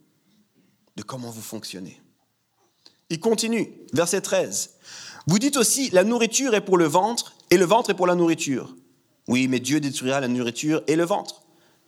[0.95, 1.99] de comment vous fonctionnez.
[3.09, 4.71] Il continue, verset 13.
[5.27, 8.15] Vous dites aussi, la nourriture est pour le ventre et le ventre est pour la
[8.15, 8.75] nourriture.
[9.29, 11.43] Oui, mais Dieu détruira la nourriture et le ventre.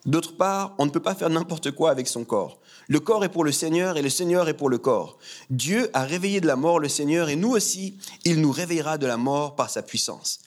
[0.06, 2.62] D'autre part, on ne peut pas faire n'importe quoi avec son corps.
[2.88, 5.18] Le corps est pour le Seigneur et le Seigneur est pour le corps.
[5.50, 9.06] Dieu a réveillé de la mort le Seigneur et nous aussi, il nous réveillera de
[9.06, 10.40] la mort par sa puissance.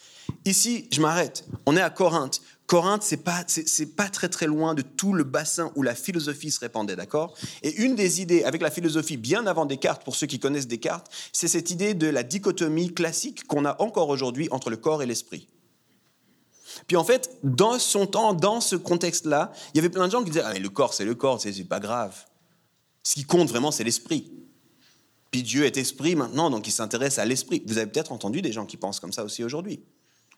[0.46, 1.44] Ici, je m'arrête.
[1.66, 2.40] On est à Corinthe.
[2.72, 6.50] Corinthe, c'est pas, c'est, pas très très loin de tout le bassin où la philosophie
[6.50, 7.34] se répandait, d'accord?
[7.62, 11.12] Et une des idées avec la philosophie, bien avant Descartes, pour ceux qui connaissent Descartes,
[11.34, 15.06] c'est cette idée de la dichotomie classique qu'on a encore aujourd'hui entre le corps et
[15.06, 15.48] l'esprit.
[16.86, 20.24] Puis en fait, dans son temps, dans ce contexte-là, il y avait plein de gens
[20.24, 22.24] qui disaient ah, mais le corps, c'est le corps, c'est, pas grave.
[23.02, 24.32] Ce qui compte vraiment, c'est l'esprit.
[25.30, 27.62] Puis Dieu est esprit maintenant, donc il s'intéresse à l'esprit.
[27.66, 29.84] Vous avez peut-être entendu des gens qui pensent comme ça aussi aujourd'hui.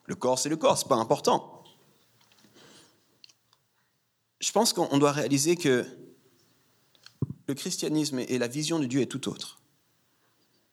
[0.06, 1.53] Le corps, c'est le corps, c'est pas important.
[4.44, 5.86] Je pense qu'on doit réaliser que
[7.46, 9.62] le christianisme et la vision de Dieu est tout autre.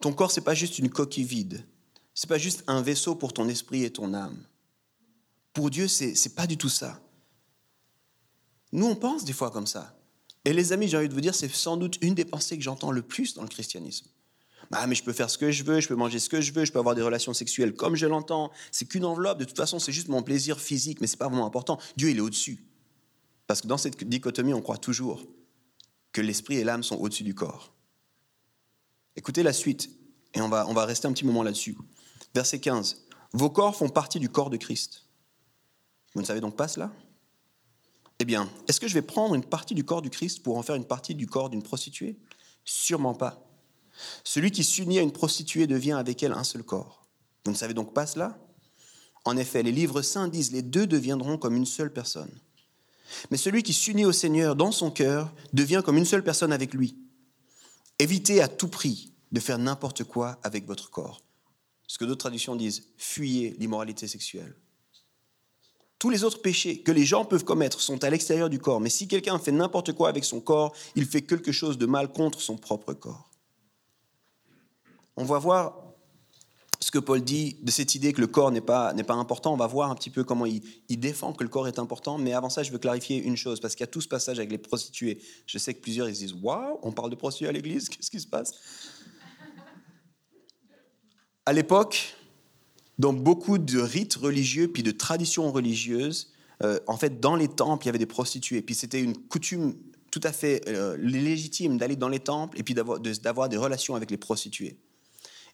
[0.01, 1.65] Ton corps, c'est pas juste une coquille vide.
[2.13, 4.45] C'est pas juste un vaisseau pour ton esprit et ton âme.
[5.53, 6.99] Pour Dieu, c'est n'est pas du tout ça.
[8.73, 9.97] Nous, on pense des fois comme ça.
[10.43, 12.63] Et les amis, j'ai envie de vous dire, c'est sans doute une des pensées que
[12.63, 14.07] j'entends le plus dans le christianisme.
[14.73, 16.51] Ah, mais je peux faire ce que je veux, je peux manger ce que je
[16.51, 18.51] veux, je peux avoir des relations sexuelles comme je l'entends.
[18.69, 19.39] C'est qu'une enveloppe.
[19.39, 21.79] De toute façon, c'est juste mon plaisir physique, mais c'est pas vraiment important.
[21.95, 22.65] Dieu, il est au-dessus.
[23.51, 25.25] Parce que dans cette dichotomie, on croit toujours
[26.13, 27.73] que l'esprit et l'âme sont au-dessus du corps.
[29.17, 29.89] Écoutez la suite,
[30.33, 31.77] et on va, rester un petit moment là-dessus.
[32.33, 33.07] Verset 15.
[33.33, 35.05] Vos corps font partie du corps de Christ.
[36.13, 36.93] Vous ne savez donc pas cela?
[38.19, 40.63] Eh bien, est-ce que je vais prendre une partie du corps du Christ pour en
[40.63, 42.17] faire une partie du corps d'une prostituée?
[42.63, 43.45] Sûrement pas.
[44.23, 47.05] Celui qui s'unit à une prostituée devient avec elle un seul corps.
[47.43, 48.39] Vous ne savez donc pas cela?
[49.25, 52.31] En effet, les livres saints disent les deux deviendront comme une seule personne.
[53.29, 56.73] Mais celui qui s'unit au Seigneur dans son cœur devient comme une seule personne avec
[56.73, 56.97] lui.
[57.99, 61.21] Évitez à tout prix de faire n'importe quoi avec votre corps.
[61.87, 64.55] Ce que d'autres traditions disent, fuyez l'immoralité sexuelle.
[65.99, 68.89] Tous les autres péchés que les gens peuvent commettre sont à l'extérieur du corps, mais
[68.89, 72.41] si quelqu'un fait n'importe quoi avec son corps, il fait quelque chose de mal contre
[72.41, 73.31] son propre corps
[75.17, 75.90] on va voir
[76.91, 79.53] ce que Paul dit de cette idée que le corps n'est pas, n'est pas important.
[79.53, 80.61] On va voir un petit peu comment il,
[80.99, 82.17] défend que le corps est important.
[82.17, 84.39] Mais avant ça, je veux clarifier une chose, parce qu'il y a tout ce passage
[84.39, 85.21] avec les prostituées.
[85.45, 88.19] Je sais que plusieurs ils disent Waouh, on parle de prostituées à l'église, qu'est-ce qui
[88.19, 88.55] se passe?
[91.45, 92.13] À l'époque,
[92.99, 97.85] dans beaucoup de rites religieux, puis de traditions religieuses, euh, en fait, dans les temples,
[97.85, 98.61] il y avait des prostituées.
[98.61, 99.75] Puis c'était une coutume
[100.11, 103.95] tout à fait euh, légitime d'aller dans les temples et puis d'avoir, d'avoir des relations
[103.95, 104.77] avec les prostituées.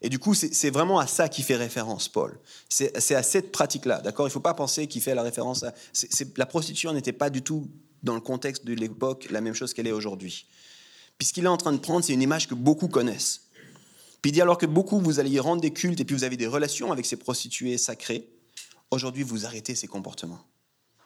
[0.01, 2.39] Et du coup, c'est vraiment à ça qu'il fait référence, Paul.
[2.69, 4.27] C'est à cette pratique-là, d'accord?
[4.27, 5.73] Il ne faut pas penser qu'il fait la référence à...
[6.37, 7.67] la prostitution n'était pas du tout,
[8.03, 10.47] dans le contexte de l'époque, la même chose qu'elle est aujourd'hui.
[11.17, 13.47] Puis ce qu'il est en train de prendre, c'est une image que beaucoup connaissent.
[14.21, 16.37] Puis il dit alors que beaucoup, vous alliez rendre des cultes et puis vous avez
[16.37, 18.29] des relations avec ces prostituées sacrées,
[18.91, 20.45] aujourd'hui, vous arrêtez ces comportements.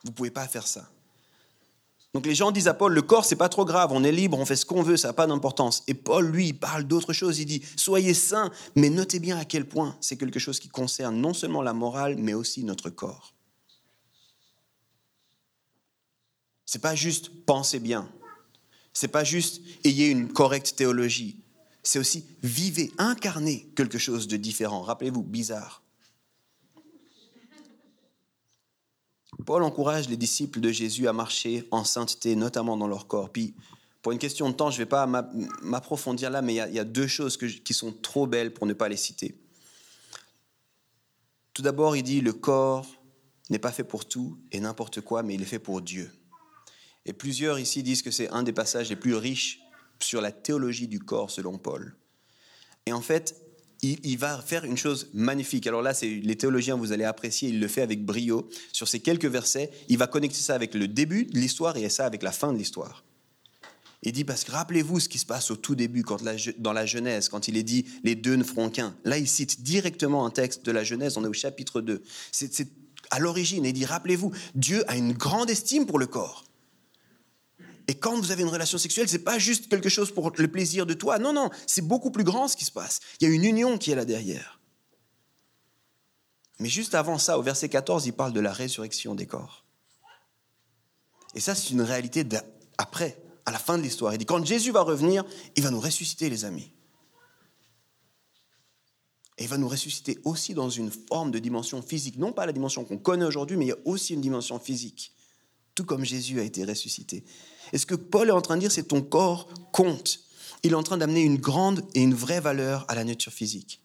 [0.04, 0.89] Vous ne pouvez pas faire ça.
[2.13, 4.38] Donc les gens disent à Paul, le corps, c'est pas trop grave, on est libre,
[4.38, 5.84] on fait ce qu'on veut, ça n'a pas d'importance.
[5.88, 9.45] Et Paul, lui, il parle d'autre chose, il dit, soyez saints, mais notez bien à
[9.45, 13.34] quel point c'est quelque chose qui concerne non seulement la morale, mais aussi notre corps.
[16.65, 18.10] C'est pas juste pensez bien,
[18.93, 21.41] c'est pas juste ayez une correcte théologie,
[21.84, 24.82] c'est aussi vivez, incarnez quelque chose de différent.
[24.82, 25.81] Rappelez-vous, bizarre.
[29.45, 33.30] Paul encourage les disciples de Jésus à marcher en sainteté, notamment dans leur corps.
[33.30, 33.56] Puis,
[34.01, 36.84] pour une question de temps, je ne vais pas m'approfondir là, mais il y, a
[36.84, 39.36] deux choses qui sont trop belles pour ne pas les citer.
[41.54, 42.88] Tout d'abord, il dit, le corps
[43.49, 46.12] n'est pas fait pour tout et n'importe quoi, mais il est fait pour Dieu.
[47.06, 49.60] Et plusieurs ici disent que c'est un des passages les plus riches
[49.99, 51.95] sur la théologie du corps selon Paul.
[52.86, 53.40] Et en fait,
[53.82, 55.65] il, va faire une chose magnifique.
[55.65, 58.48] Alors là, c'est les théologiens, vous allez apprécier, il le fait avec brio.
[58.72, 62.06] Sur ces quelques versets, il va connecter ça avec le début de l'histoire et ça
[62.06, 63.04] avec la fin de l'histoire.
[64.04, 66.22] Il dit, parce que rappelez-vous ce qui se passe au tout début, quand
[66.58, 68.96] dans la Genèse, quand il est dit, les deux ne feront qu'un.
[69.04, 72.02] Là, il cite directement un texte de la Genèse, on est au chapitre 2.
[72.32, 72.67] C'est
[73.12, 76.46] à l'origine, il dit, rappelez-vous, Dieu a une grande estime pour le corps.
[77.88, 80.86] Et quand vous avez une relation sexuelle, c'est pas juste quelque chose pour le plaisir
[80.86, 81.20] de toi.
[81.20, 83.00] Non, non, c'est beaucoup plus grand ce qui se passe.
[83.20, 84.60] Il y a une union qui est là derrière.
[86.60, 89.65] Mais juste avant ça, au verset 14, il parle de la résurrection des corps.
[91.34, 92.24] Et ça, c'est une réalité
[92.78, 94.13] après, à la fin de l'histoire.
[94.13, 95.24] Il dit, quand Jésus va revenir,
[95.56, 96.72] il va nous ressusciter, les amis.
[99.38, 102.17] Et il va nous ressusciter aussi dans une forme de dimension physique.
[102.17, 105.13] Non pas la dimension qu'on connaît aujourd'hui, mais il y a aussi une dimension physique.
[105.74, 107.24] Tout comme Jésus a été ressuscité.
[107.73, 110.19] Et ce que Paul est en train de dire, c'est ton corps compte.
[110.63, 113.81] Il est en train d'amener une grande et une vraie valeur à la nature physique.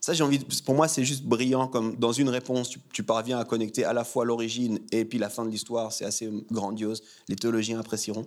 [0.00, 0.38] Ça, j'ai envie.
[0.64, 1.68] pour moi, c'est juste brillant.
[1.68, 5.28] Comme dans une réponse, tu, parviens à connecter à la fois l'origine et puis la
[5.28, 5.92] fin de l'histoire.
[5.92, 7.02] C'est assez grandiose.
[7.28, 8.26] Les théologiens apprécieront.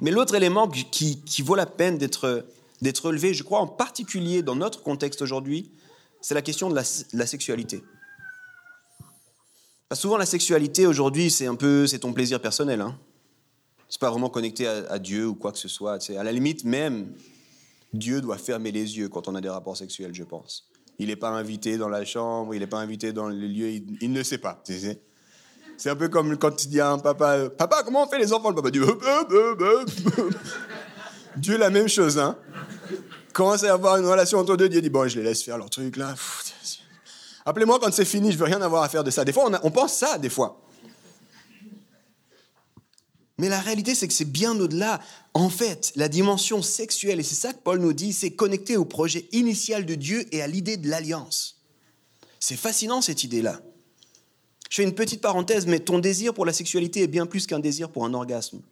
[0.00, 2.44] Mais l'autre élément qui, vaut la peine d'être
[2.82, 5.70] relevé, je crois en particulier dans notre contexte aujourd'hui,
[6.20, 7.82] c'est la question de la, sexualité.
[9.92, 12.80] Souvent, la sexualité aujourd'hui, c'est un peu, c'est ton plaisir personnel.
[12.80, 12.98] Hein
[13.92, 15.98] c'est pas vraiment connecté à, Dieu ou quoi que ce soit.
[16.18, 17.12] À la limite, même
[17.92, 20.66] Dieu doit fermer les yeux quand on a des rapports sexuels, je pense.
[20.98, 23.68] Il n'est pas invité dans la chambre, il n'est pas invité dans les lieux,
[24.00, 24.62] il, ne sait pas.
[25.76, 28.32] C'est un peu comme quand tu dis à un papa, papa, comment on fait les
[28.32, 28.80] enfants Le papa dit,
[31.36, 32.38] Dieu la même chose, hein.
[33.34, 35.68] Commence à avoir une relation entre deux, Dieu dit, bon, je les laisse faire leur
[35.68, 36.14] truc là.
[37.44, 39.22] Appelez-moi quand c'est fini, je veux rien avoir à faire de ça.
[39.22, 40.61] Des fois, on pense ça, des fois.
[43.42, 45.00] Mais la réalité, c'est que c'est bien au-delà.
[45.34, 48.84] En fait, la dimension sexuelle, et c'est ça que Paul nous dit, c'est connecté au
[48.84, 51.60] projet initial de Dieu et à l'idée de l'alliance.
[52.38, 53.60] C'est fascinant cette idée-là.
[54.70, 57.58] Je fais une petite parenthèse, mais ton désir pour la sexualité est bien plus qu'un
[57.58, 58.62] désir pour un orgasme.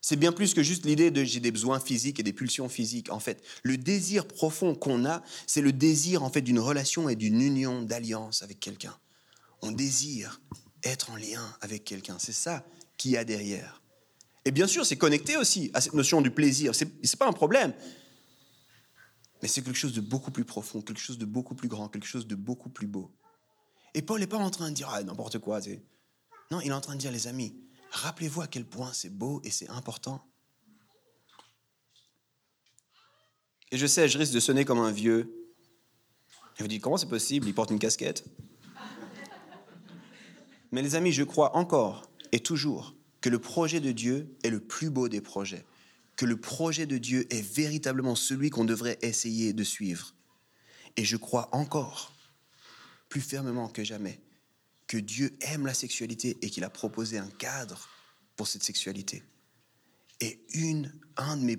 [0.00, 3.12] C'est bien plus que juste l'idée de j'ai des besoins physiques et des pulsions physiques.
[3.12, 7.14] En fait, le désir profond qu'on a, c'est le désir en fait d'une relation et
[7.14, 8.98] d'une union d'alliance avec quelqu'un.
[9.62, 10.40] On désire
[10.82, 12.16] être en lien avec quelqu'un.
[12.18, 12.64] C'est ça
[12.98, 13.80] qu'il y a derrière.
[14.44, 16.74] Et bien sûr, c'est connecté aussi à cette notion du plaisir.
[16.74, 17.72] Ce n'est pas un problème.
[19.40, 22.06] Mais c'est quelque chose de beaucoup plus profond, quelque chose de beaucoup plus grand, quelque
[22.06, 23.14] chose de beaucoup plus beau.
[23.94, 25.60] Et Paul n'est pas en train de dire ah, n'importe quoi.
[26.50, 27.56] Non, il est en train de dire, les amis,
[27.90, 30.24] rappelez-vous à quel point c'est beau et c'est important.
[33.70, 35.34] Et je sais, je risque de sonner comme un vieux.
[36.58, 37.46] Et vous dites, comment c'est possible?
[37.46, 38.24] Il porte une casquette.
[40.72, 44.60] Mais les amis, je crois encore et toujours que le projet de Dieu est le
[44.60, 45.64] plus beau des projets,
[46.16, 50.14] que le projet de Dieu est véritablement celui qu'on devrait essayer de suivre.
[50.96, 52.12] Et je crois encore,
[53.08, 54.20] plus fermement que jamais,
[54.86, 57.88] que Dieu aime la sexualité et qu'il a proposé un cadre
[58.36, 59.22] pour cette sexualité.
[60.20, 61.58] Et une, un de mes,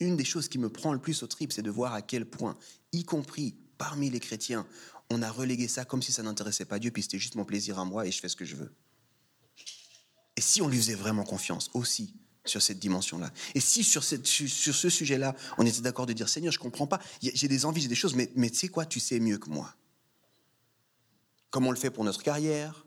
[0.00, 2.24] une des choses qui me prend le plus au trip, c'est de voir à quel
[2.24, 2.56] point,
[2.92, 4.66] y compris parmi les chrétiens,
[5.10, 7.78] on a relégué ça comme si ça n'intéressait pas Dieu, puis c'était juste mon plaisir
[7.78, 8.72] à moi et je fais ce que je veux.
[10.36, 13.30] Et si on lui faisait vraiment confiance aussi sur cette dimension-là?
[13.54, 17.00] Et si sur, ce sujet-là, on était d'accord de dire Seigneur, je ne comprends pas,
[17.22, 19.48] j'ai des envies, j'ai des choses, mais, mais tu sais quoi, tu sais mieux que
[19.48, 19.74] moi.
[21.50, 22.86] Comme on le fait pour notre carrière,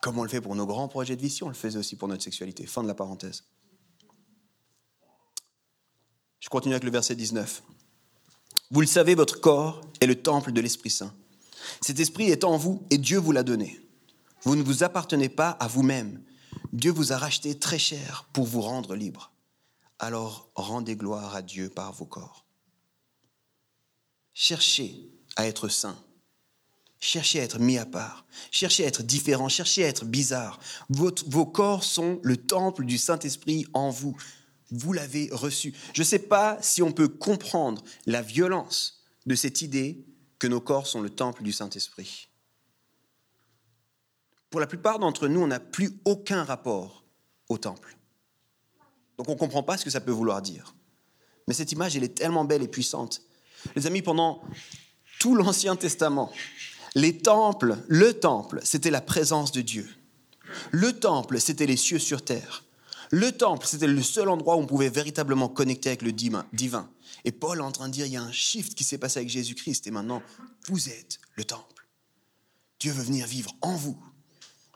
[0.00, 1.96] comme on le fait pour nos grands projets de vie, si on le faisait aussi
[1.96, 2.66] pour notre sexualité.
[2.66, 3.44] Fin de la parenthèse.
[6.40, 7.62] Je continue avec le verset 19.
[8.70, 11.14] Vous le savez, votre corps est le temple de l'Esprit Saint.
[11.80, 13.80] Cet esprit est en vous et Dieu vous l'a donné.
[14.42, 16.22] Vous ne vous appartenez pas à vous-même,
[16.74, 19.32] Dieu vous a racheté très cher pour vous rendre libre.
[20.00, 22.44] Alors rendez gloire à Dieu par vos corps.
[24.32, 25.96] Cherchez à être saint.
[26.98, 28.26] Cherchez à être mis à part.
[28.50, 29.48] Cherchez à être différent.
[29.48, 30.58] Cherchez à être bizarre.
[30.88, 34.16] vos corps sont le temple du Saint-Esprit en vous.
[34.72, 35.74] Vous l'avez reçu.
[35.92, 40.04] Je ne sais pas si on peut comprendre la violence de cette idée
[40.40, 42.28] que nos corps sont le temple du Saint-Esprit.
[44.54, 47.02] Pour la plupart d'entre nous, on n'a plus aucun rapport
[47.48, 47.96] au temple.
[49.18, 50.76] Donc on ne comprend pas ce que ça peut vouloir dire.
[51.48, 53.22] Mais cette image, elle est tellement belle et puissante.
[53.74, 54.44] Les amis, pendant
[55.18, 56.30] tout l'Ancien Testament,
[56.94, 59.88] Les temples, le temple, c'était la présence de Dieu.
[60.70, 62.64] Le temple, c'était les cieux sur terre.
[63.10, 66.88] Le temple, c'était le seul endroit où on pouvait véritablement connecter avec le divin.
[67.24, 69.18] Et Paul est en train de dire, il y a un shift qui s'est passé
[69.18, 70.22] avec Jésus-Christ et maintenant,
[70.68, 71.88] vous êtes le temple.
[72.78, 74.00] Dieu veut venir vivre en vous.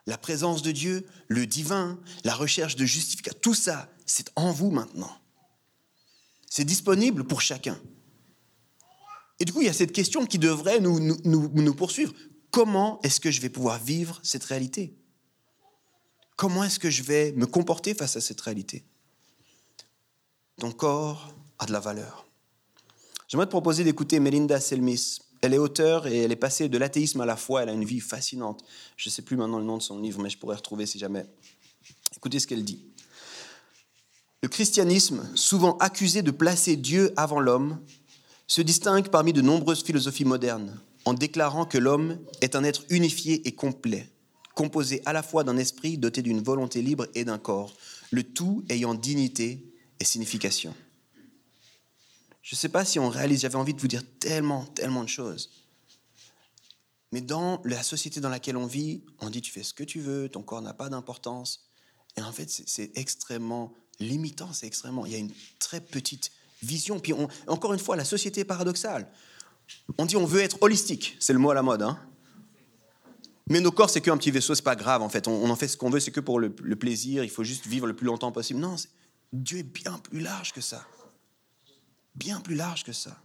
[0.09, 4.71] La présence de Dieu, le divin, la recherche de justification, tout ça, c'est en vous
[4.71, 5.15] maintenant.
[6.49, 7.79] C'est disponible pour chacun.
[9.39, 12.15] Et du coup, il y a cette question qui devrait nous, poursuivre.
[12.51, 14.97] Comment est-ce que je vais pouvoir vivre cette réalité?
[16.37, 18.87] Comment est-ce que je vais me comporter face à cette réalité?
[20.57, 22.27] Ton corps a de la valeur.
[23.29, 25.19] J'aimerais te proposer d'écouter Melinda Selmis.
[25.41, 27.63] Elle est auteure et elle est passée de l'athéisme à la foi.
[27.63, 28.65] Elle a une vie fascinante.
[28.97, 30.99] Je ne sais plus maintenant le nom de son livre, mais je pourrais retrouver si
[30.99, 31.27] jamais.
[32.17, 32.83] Écoutez ce qu'elle dit.
[34.43, 37.81] Le christianisme, souvent accusé de placer Dieu avant l'homme,
[38.47, 43.47] se distingue parmi de nombreuses philosophies modernes en déclarant que l'homme est un être unifié
[43.47, 44.09] et complet,
[44.55, 47.75] composé à la fois d'un esprit doté d'une volonté libre et d'un corps,
[48.11, 49.65] le tout ayant dignité
[50.01, 50.75] et signification.
[52.49, 55.09] Je ne sais pas si on réalise, j'avais envie de vous dire tellement, tellement de
[55.09, 55.51] choses.
[57.13, 60.01] Mais dans la société dans laquelle on vit, on dit tu fais ce que tu
[60.01, 61.69] veux, ton corps n'a pas d'importance.
[62.17, 65.05] Et en fait, c'est extrêmement limitant, c'est extrêmement.
[65.05, 66.33] Il y a une très petite
[66.63, 67.01] vision.
[67.01, 67.13] Puis
[67.49, 69.13] encore une fois, la société est paradoxale.
[69.99, 71.83] On dit on veut être holistique, c'est le mot à la mode.
[71.83, 72.01] Hein
[73.51, 75.29] mais nos corps, c'est qu'un petit vaisseau, c'est pas grave en fait.
[75.29, 77.87] On, en fait ce qu'on veut, c'est que pour le, plaisir, il faut juste vivre
[77.87, 78.59] le plus longtemps possible.
[78.59, 78.77] Non,
[79.35, 80.87] Dieu est bien plus large que ça.
[82.19, 83.17] Bien plus large que ça.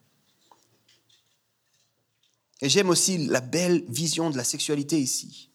[2.61, 5.49] Et j'aime aussi la belle vision de la sexualité ici.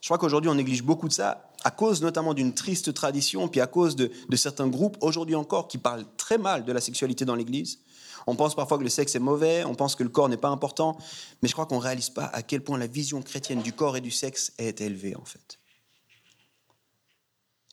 [0.00, 3.60] Je crois qu'aujourd'hui, on néglige beaucoup de ça, à cause notamment d'une triste tradition, puis
[3.60, 7.34] à cause de, certains groupes, aujourd'hui encore, qui parlent très mal de la sexualité dans
[7.34, 7.80] l'Église.
[8.26, 10.48] On pense parfois que le sexe est mauvais, on pense que le corps n'est pas
[10.48, 10.96] important,
[11.42, 13.96] mais je crois qu'on ne réalise pas à quel point la vision chrétienne du corps
[13.96, 15.58] et du sexe est élevée en fait.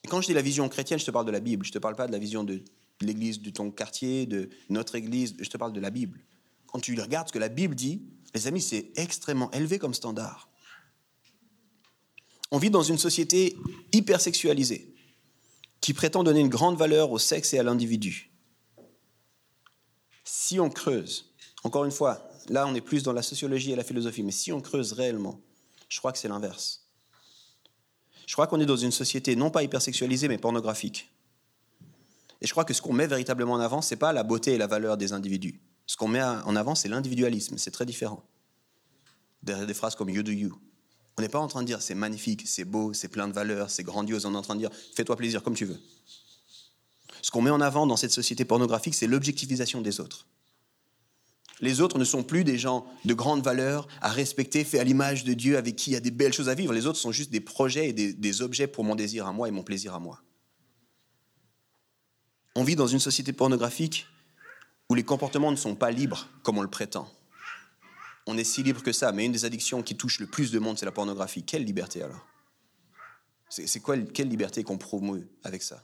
[0.04, 1.74] Et quand je dis la vision chrétienne, je te parle de la Bible, je ne
[1.74, 2.64] te parle pas de la vision de
[3.06, 6.20] l'église de ton quartier, de notre église, je te parle de la Bible.
[6.68, 8.02] Quand tu regardes ce que la Bible dit,
[8.34, 10.50] les amis, c'est extrêmement élevé comme standard.
[12.52, 13.56] On vit dans une société
[13.92, 14.94] hyper sexualisée
[15.82, 18.34] qui prétend donner une grande valeur au sexe et à l'individu
[20.24, 21.34] si on creuse,
[21.64, 24.52] encore une fois, là on est plus dans la sociologie et la philosophie, mais si
[24.52, 25.40] on creuse réellement,
[25.90, 26.90] je crois que c'est l'inverse.
[28.26, 31.13] Je crois qu'on est dans une société non pas hypersexualisée, mais pornographique.
[32.44, 34.54] Et je crois que ce qu'on met véritablement en avant, ce n'est pas la beauté
[34.54, 35.60] et la valeur des individus.
[35.88, 37.58] Ce qu'on met en avant, c'est l'individualisme.
[37.58, 38.24] C'est très différent.
[39.42, 40.54] Derrière des phrases comme You do you.
[41.18, 43.70] On n'est pas en train de dire c'est magnifique, c'est beau, c'est plein de valeurs,
[43.70, 44.26] c'est grandiose.
[44.26, 45.80] On est en train de dire fais-toi plaisir comme tu veux.
[47.22, 50.28] Ce qu'on met en avant dans cette société pornographique, c'est l'objectivisation des autres.
[51.62, 55.24] Les autres ne sont plus des gens de grande valeur, à respecter, faits à l'image
[55.24, 56.74] de Dieu, avec qui il y a des belles choses à vivre.
[56.74, 59.52] Les autres sont juste des projets et des, objets pour mon désir à moi et
[59.52, 60.22] mon plaisir à moi.
[62.56, 64.08] On vit dans une société pornographique
[64.90, 67.12] où les comportements ne sont pas libres comme on le prétend.
[68.28, 70.60] On est si libre que ça, mais une des addictions qui touche le plus de
[70.60, 71.44] monde, c'est la pornographie.
[71.44, 72.26] Quelle liberté alors?
[73.50, 75.84] C'est quoi, quelle liberté qu'on promeut avec ça?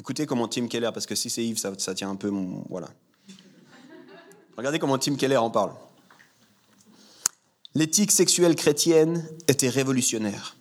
[0.00, 2.28] Écoutez comment Tim Keller, parce que si c'est Yves, ça, tient un peu.
[2.68, 2.88] Voilà.
[4.56, 5.74] Regardez comment Tim Keller en parle.
[7.74, 10.56] L'éthique sexuelle chrétienne était révolutionnaire.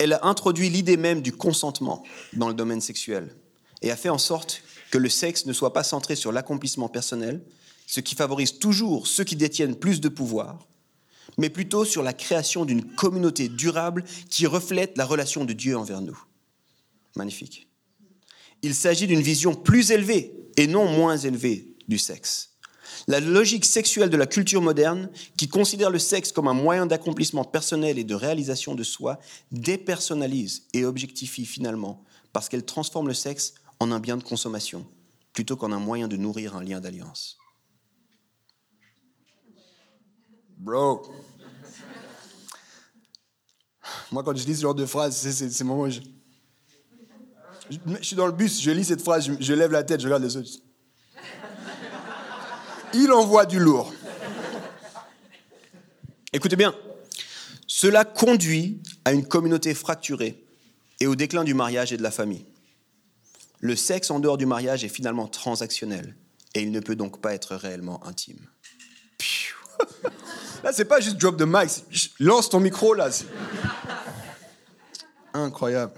[0.00, 3.36] Elle a introduit l'idée même du consentement dans le domaine sexuel
[3.82, 7.42] et a fait en sorte que le sexe ne soit pas centré sur l'accomplissement personnel,
[7.86, 10.66] ce qui favorise toujours ceux qui détiennent plus de pouvoir,
[11.36, 16.00] mais plutôt sur la création d'une communauté durable qui reflète la relation de Dieu envers
[16.00, 16.18] nous.
[17.14, 17.68] Magnifique.
[18.62, 22.49] Il s'agit d'une vision plus élevée et non moins élevée du sexe.
[23.08, 27.44] La logique sexuelle de la culture moderne, qui considère le sexe comme un moyen d'accomplissement
[27.44, 29.18] personnel et de réalisation de soi,
[29.52, 34.86] dépersonnalise et objectifie finalement, parce qu'elle transforme le sexe en un bien de consommation,
[35.32, 37.38] plutôt qu'en un moyen de nourrir un lien d'alliance.
[40.58, 41.02] Bro.
[44.12, 46.00] Moi, quand je lis ce genre de phrase, c'est mon moment je,
[48.02, 50.36] suis dans le bus, je lis cette phrase, je, lève la tête, je regarde les
[50.36, 50.50] autres.
[52.94, 53.92] Il envoie du lourd.
[56.32, 56.74] Écoutez bien,
[57.66, 60.44] cela conduit à une communauté fracturée
[61.00, 62.46] et au déclin du mariage et de la famille.
[63.60, 66.16] Le sexe en dehors du mariage est finalement transactionnel
[66.54, 68.38] et il ne peut donc pas être réellement intime.
[70.62, 73.08] Là, c'est pas juste drop the mic, lance ton micro là.
[75.32, 75.94] Incroyable.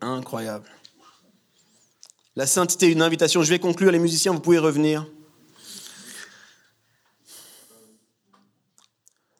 [0.00, 0.68] Incroyable.
[2.34, 3.42] La sainteté, une invitation.
[3.42, 5.06] Je vais conclure, les musiciens, vous pouvez revenir.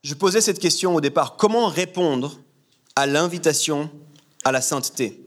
[0.02, 1.36] Je posais cette question au départ.
[1.36, 2.38] Comment répondre
[2.96, 3.90] à l'invitation
[4.44, 5.18] à la sainteté?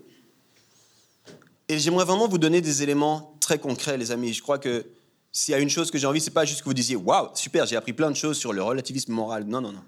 [1.68, 4.34] Et j'aimerais vraiment vous donner des éléments très concrets, les amis.
[4.34, 4.86] Je crois que
[5.32, 7.30] s'il y a une chose que j'ai envie, c'est pas juste que vous disiez Waouh,
[7.34, 9.45] super, j'ai appris plein de choses sur le relativisme moral.
[9.45, 9.84] Non, non, non.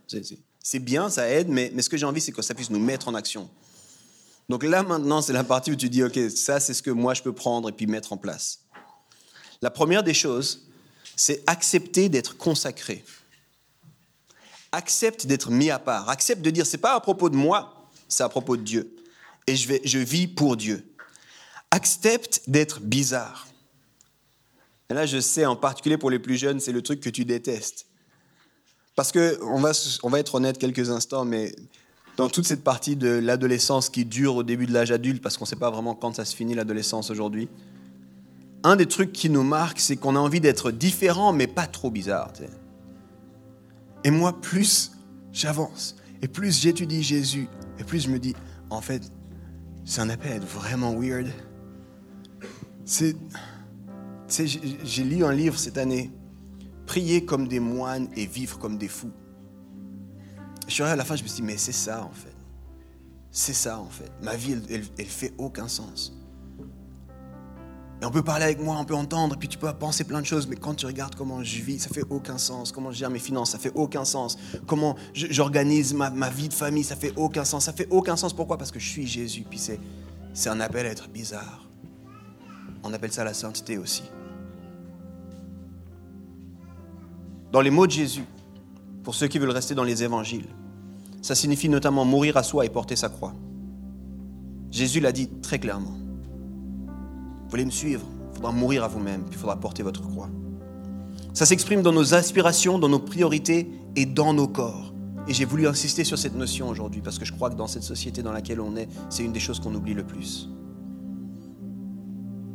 [0.64, 2.80] C'est bien, ça aide, mais, mais ce que j'ai envie, c'est que ça puisse nous
[2.80, 3.50] mettre en action.
[4.50, 7.14] Donc là, maintenant, c'est la partie où tu dis Ok, ça, c'est ce que moi,
[7.14, 8.60] je peux prendre et puis mettre en place.
[9.62, 10.68] La première des choses,
[11.16, 13.04] c'est accepter d'être consacré.
[14.72, 16.10] Accepte d'être mis à part.
[16.10, 18.96] Accepte de dire c'est pas à propos de moi, c'est à propos de Dieu.
[19.48, 20.94] Et je, vais, je vis pour Dieu.
[21.72, 23.48] Accepte d'être bizarre.
[24.90, 27.26] Et là, je sais, en particulier pour les plus jeunes, c'est le truc que tu
[27.26, 27.88] détestes.
[28.96, 29.72] Parce que, on va,
[30.04, 31.54] on va être honnête quelques instants, mais
[32.18, 35.46] dans toute cette partie de l'adolescence qui dure au début de l'âge adulte, parce qu'on
[35.46, 37.48] ne sait pas vraiment quand ça se finit l'adolescence aujourd'hui,
[38.64, 41.92] un des trucs qui nous marque, c'est qu'on a envie d'être différent, mais pas trop
[41.92, 42.34] bizarre.
[44.04, 44.94] Et moi, plus
[45.32, 47.48] j'avance, et plus j'étudie Jésus,
[47.80, 48.36] et plus je me dis,
[48.72, 49.12] en fait,
[49.86, 51.28] c'est un appel à être vraiment weird.
[52.86, 56.12] J'ai lu un livre cette année,
[56.88, 59.12] Prier comme des moines et vivre comme des fous.
[60.68, 62.36] Je suis arrivé à la fin, je me suis dit, mais c'est ça en fait.
[63.32, 64.12] C'est ça en fait.
[64.22, 66.14] Ma vie, elle, elle, fait aucun sens.
[68.02, 70.26] Et on peut parler avec moi, on peut entendre, puis tu peux penser plein de
[70.26, 72.72] choses, mais quand tu regardes comment je vis, ça fait aucun sens.
[72.72, 74.38] Comment je gère mes finances, ça fait aucun sens.
[74.68, 77.66] Comment j'organise ma, ma, vie de famille, ça fait aucun sens.
[77.66, 78.34] Ça fait aucun sens.
[78.34, 78.58] Pourquoi?
[78.58, 79.60] Parce que je suis Jésus, puis
[80.34, 81.68] c'est un appel à être bizarre.
[82.84, 84.04] On appelle ça la sainteté aussi.
[87.52, 88.26] Dans les mots de Jésus,
[89.04, 90.48] pour ceux qui veulent rester dans les évangiles,
[91.28, 93.34] ça signifie notamment mourir à soi et porter sa croix.
[94.72, 95.92] Jésus l'a dit très clairement.
[95.92, 98.06] Vous voulez me suivre?
[98.32, 100.30] Il faudra mourir à vous-même, puis il faudra porter votre croix.
[101.34, 104.94] Ça s'exprime dans nos aspirations, dans nos priorités et dans nos corps.
[105.28, 107.84] Et j'ai voulu insister sur cette notion aujourd'hui parce que je crois que dans cette
[107.84, 110.50] société dans laquelle on est, c'est une des choses qu'on oublie le plus.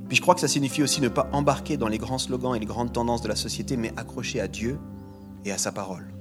[0.09, 2.59] Puis je crois que ça signifie aussi ne pas embarquer dans les grands slogans et
[2.59, 4.79] les grandes tendances de la société, mais accrocher à Dieu
[5.45, 6.12] et à sa parole.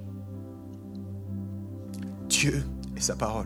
[2.41, 2.63] Dieu
[2.97, 3.45] et sa parole.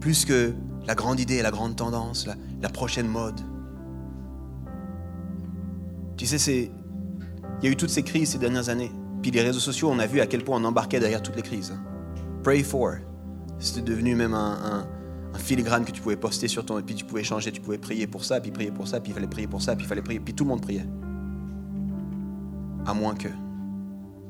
[0.00, 0.52] Plus que
[0.88, 3.40] la grande idée la grande tendance, la, prochaine mode.
[6.16, 6.70] Tu sais,
[7.60, 8.90] il y a eu toutes ces crises ces dernières années.
[9.22, 11.42] Puis les réseaux sociaux, on a vu à quel point on embarquait derrière toutes les
[11.42, 11.70] crises.
[11.72, 11.80] Hein.
[12.42, 12.94] Pray for.
[13.60, 14.88] C'était devenu même un,
[15.32, 16.80] un filigrane que tu pouvais poster sur ton.
[16.80, 19.12] Et puis tu pouvais changer, tu pouvais prier pour ça, puis prier pour ça, puis
[19.12, 20.18] il fallait prier pour ça, puis il fallait prier.
[20.18, 20.86] Puis tout le monde priait.
[22.84, 23.28] À moins que.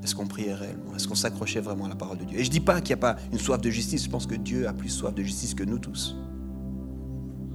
[0.02, 0.94] Est-ce qu'on priait réellement?
[0.94, 2.38] Est-ce qu'on s'accrochait vraiment à la parole de Dieu?
[2.38, 4.26] Et je ne dis pas qu'il n'y a pas une soif de justice, je pense
[4.26, 6.16] que Dieu a plus soif de justice que nous tous.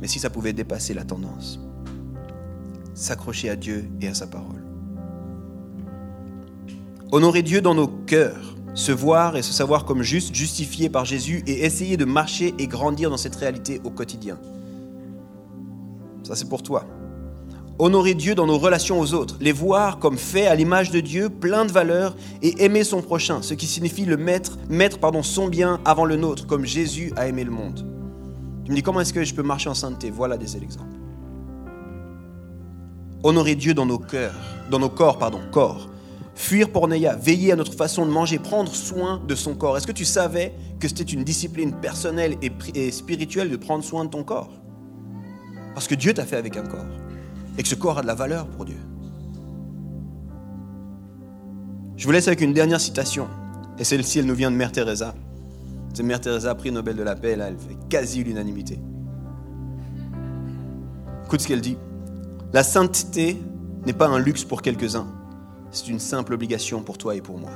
[0.01, 1.59] Mais si ça pouvait dépasser la tendance,
[2.93, 4.61] s'accrocher à Dieu et à sa parole.
[7.11, 11.43] Honorer Dieu dans nos cœurs, se voir et se savoir comme juste, justifié par Jésus
[11.47, 14.39] et essayer de marcher et grandir dans cette réalité au quotidien.
[16.23, 16.85] Ça c'est pour toi.
[17.79, 21.29] Honorer Dieu dans nos relations aux autres, les voir comme faits à l'image de Dieu,
[21.29, 25.47] plein de valeur, et aimer son prochain, ce qui signifie le mettre, mettre pardon, son
[25.47, 27.85] bien avant le nôtre, comme Jésus a aimé le monde.
[28.63, 30.11] Tu me dis comment est-ce que je peux marcher en sainteté?
[30.11, 30.95] Voilà des exemples.
[33.23, 34.35] Honorer Dieu dans nos cœurs,
[34.69, 35.89] dans nos corps, pardon, corps,
[36.35, 39.77] Fuir porneia, veiller à notre façon de manger, prendre soin de son corps.
[39.77, 44.09] Est-ce que tu savais que c'était une discipline personnelle et, spirituelle de prendre soin de
[44.09, 44.49] ton corps?
[45.75, 46.85] Parce que Dieu t'a fait avec un corps.
[47.57, 48.77] Et que ce corps a de la valeur pour Dieu.
[51.95, 53.27] Je vous laisse avec une dernière citation.
[53.77, 55.13] Et celle-ci, elle nous vient de Mère Teresa.
[55.93, 58.79] C'est Mère Teresa, prix Nobel de la paix, là, elle fait quasi l'unanimité.
[61.25, 61.77] Écoute ce qu'elle dit.
[62.51, 63.41] La sainteté
[63.85, 65.07] n'est pas un luxe pour quelques-uns
[65.73, 67.49] c'est une simple obligation pour toi et pour moi.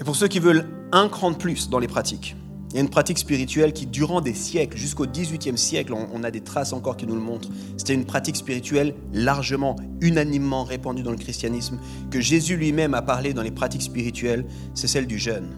[0.00, 2.36] Et pour ceux qui veulent un cran de plus dans les pratiques,
[2.72, 6.30] il y a une pratique spirituelle qui, durant des siècles, jusqu'au XVIIIe siècle, on a
[6.30, 11.10] des traces encore qui nous le montrent, c'était une pratique spirituelle largement, unanimement répandue dans
[11.10, 11.78] le christianisme,
[12.10, 15.50] que Jésus lui-même a parlé dans les pratiques spirituelles, c'est celle du jeûne.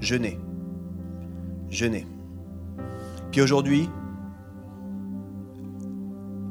[0.00, 0.36] Jeûner.
[1.70, 2.06] Jeûner.
[3.30, 3.88] Puis aujourd'hui,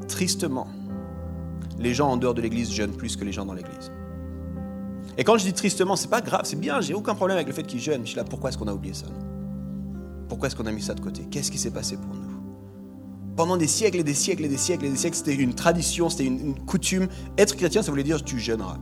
[0.08, 0.68] tristement,
[1.78, 3.92] les gens en dehors de l'église jeûnent plus que les gens dans l'église.
[5.18, 7.52] Et quand je dis tristement, c'est pas grave, c'est bien, j'ai aucun problème avec le
[7.52, 8.02] fait qu'ils jeûnent.
[8.04, 9.06] Je suis là, pourquoi est-ce qu'on a oublié ça
[10.28, 11.26] Pourquoi est-ce qu'on a mis ça de côté?
[11.30, 12.22] Qu'est-ce qui s'est passé pour nous?
[13.36, 16.10] Pendant des siècles et des siècles et des siècles et des siècles, c'était une tradition,
[16.10, 17.06] c'était une, coutume.
[17.38, 18.78] Être chrétien, ça voulait dire tu jeûneras.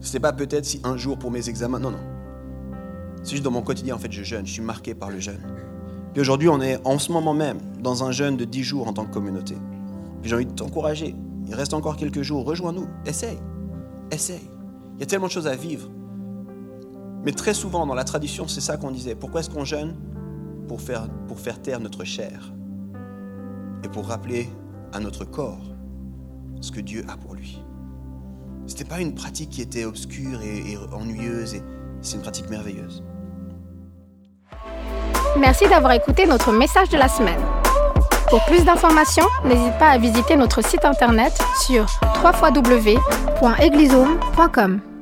[0.00, 1.98] C'était pas peut-être si un jour pour mes examens, non, non.
[3.22, 5.40] C'est juste dans mon quotidien, en fait, je jeûne, je suis marqué par le jeûne.
[6.12, 8.94] Puis aujourd'hui, on est en ce moment même dans un jeûne de 10 jours en
[8.94, 9.54] tant que communauté.
[10.22, 11.14] J'ai envie de t'encourager.
[11.46, 13.38] Il reste encore quelques jours, rejoins-nous, essaye,
[14.10, 14.50] essaye.
[14.96, 15.90] Il y a tellement de choses à vivre.
[17.24, 19.14] Mais très souvent, dans la tradition, c'est ça qu'on disait.
[19.14, 19.94] Pourquoi est-ce qu'on jeûne?
[20.66, 21.08] Pour faire,
[21.62, 22.52] taire notre chair
[23.84, 24.48] et pour rappeler
[24.92, 25.72] à notre corps
[26.60, 27.62] ce que Dieu a pour lui.
[28.66, 31.62] Ce n'était pas une pratique qui était obscure et, et ennuyeuse, et
[32.00, 33.02] c'est une pratique merveilleuse.
[35.38, 37.40] Merci d'avoir écouté notre message de la semaine.
[38.28, 41.86] Pour plus d'informations, n'hésite pas à visiter notre site internet sur
[42.24, 44.95] www.eglisome.com.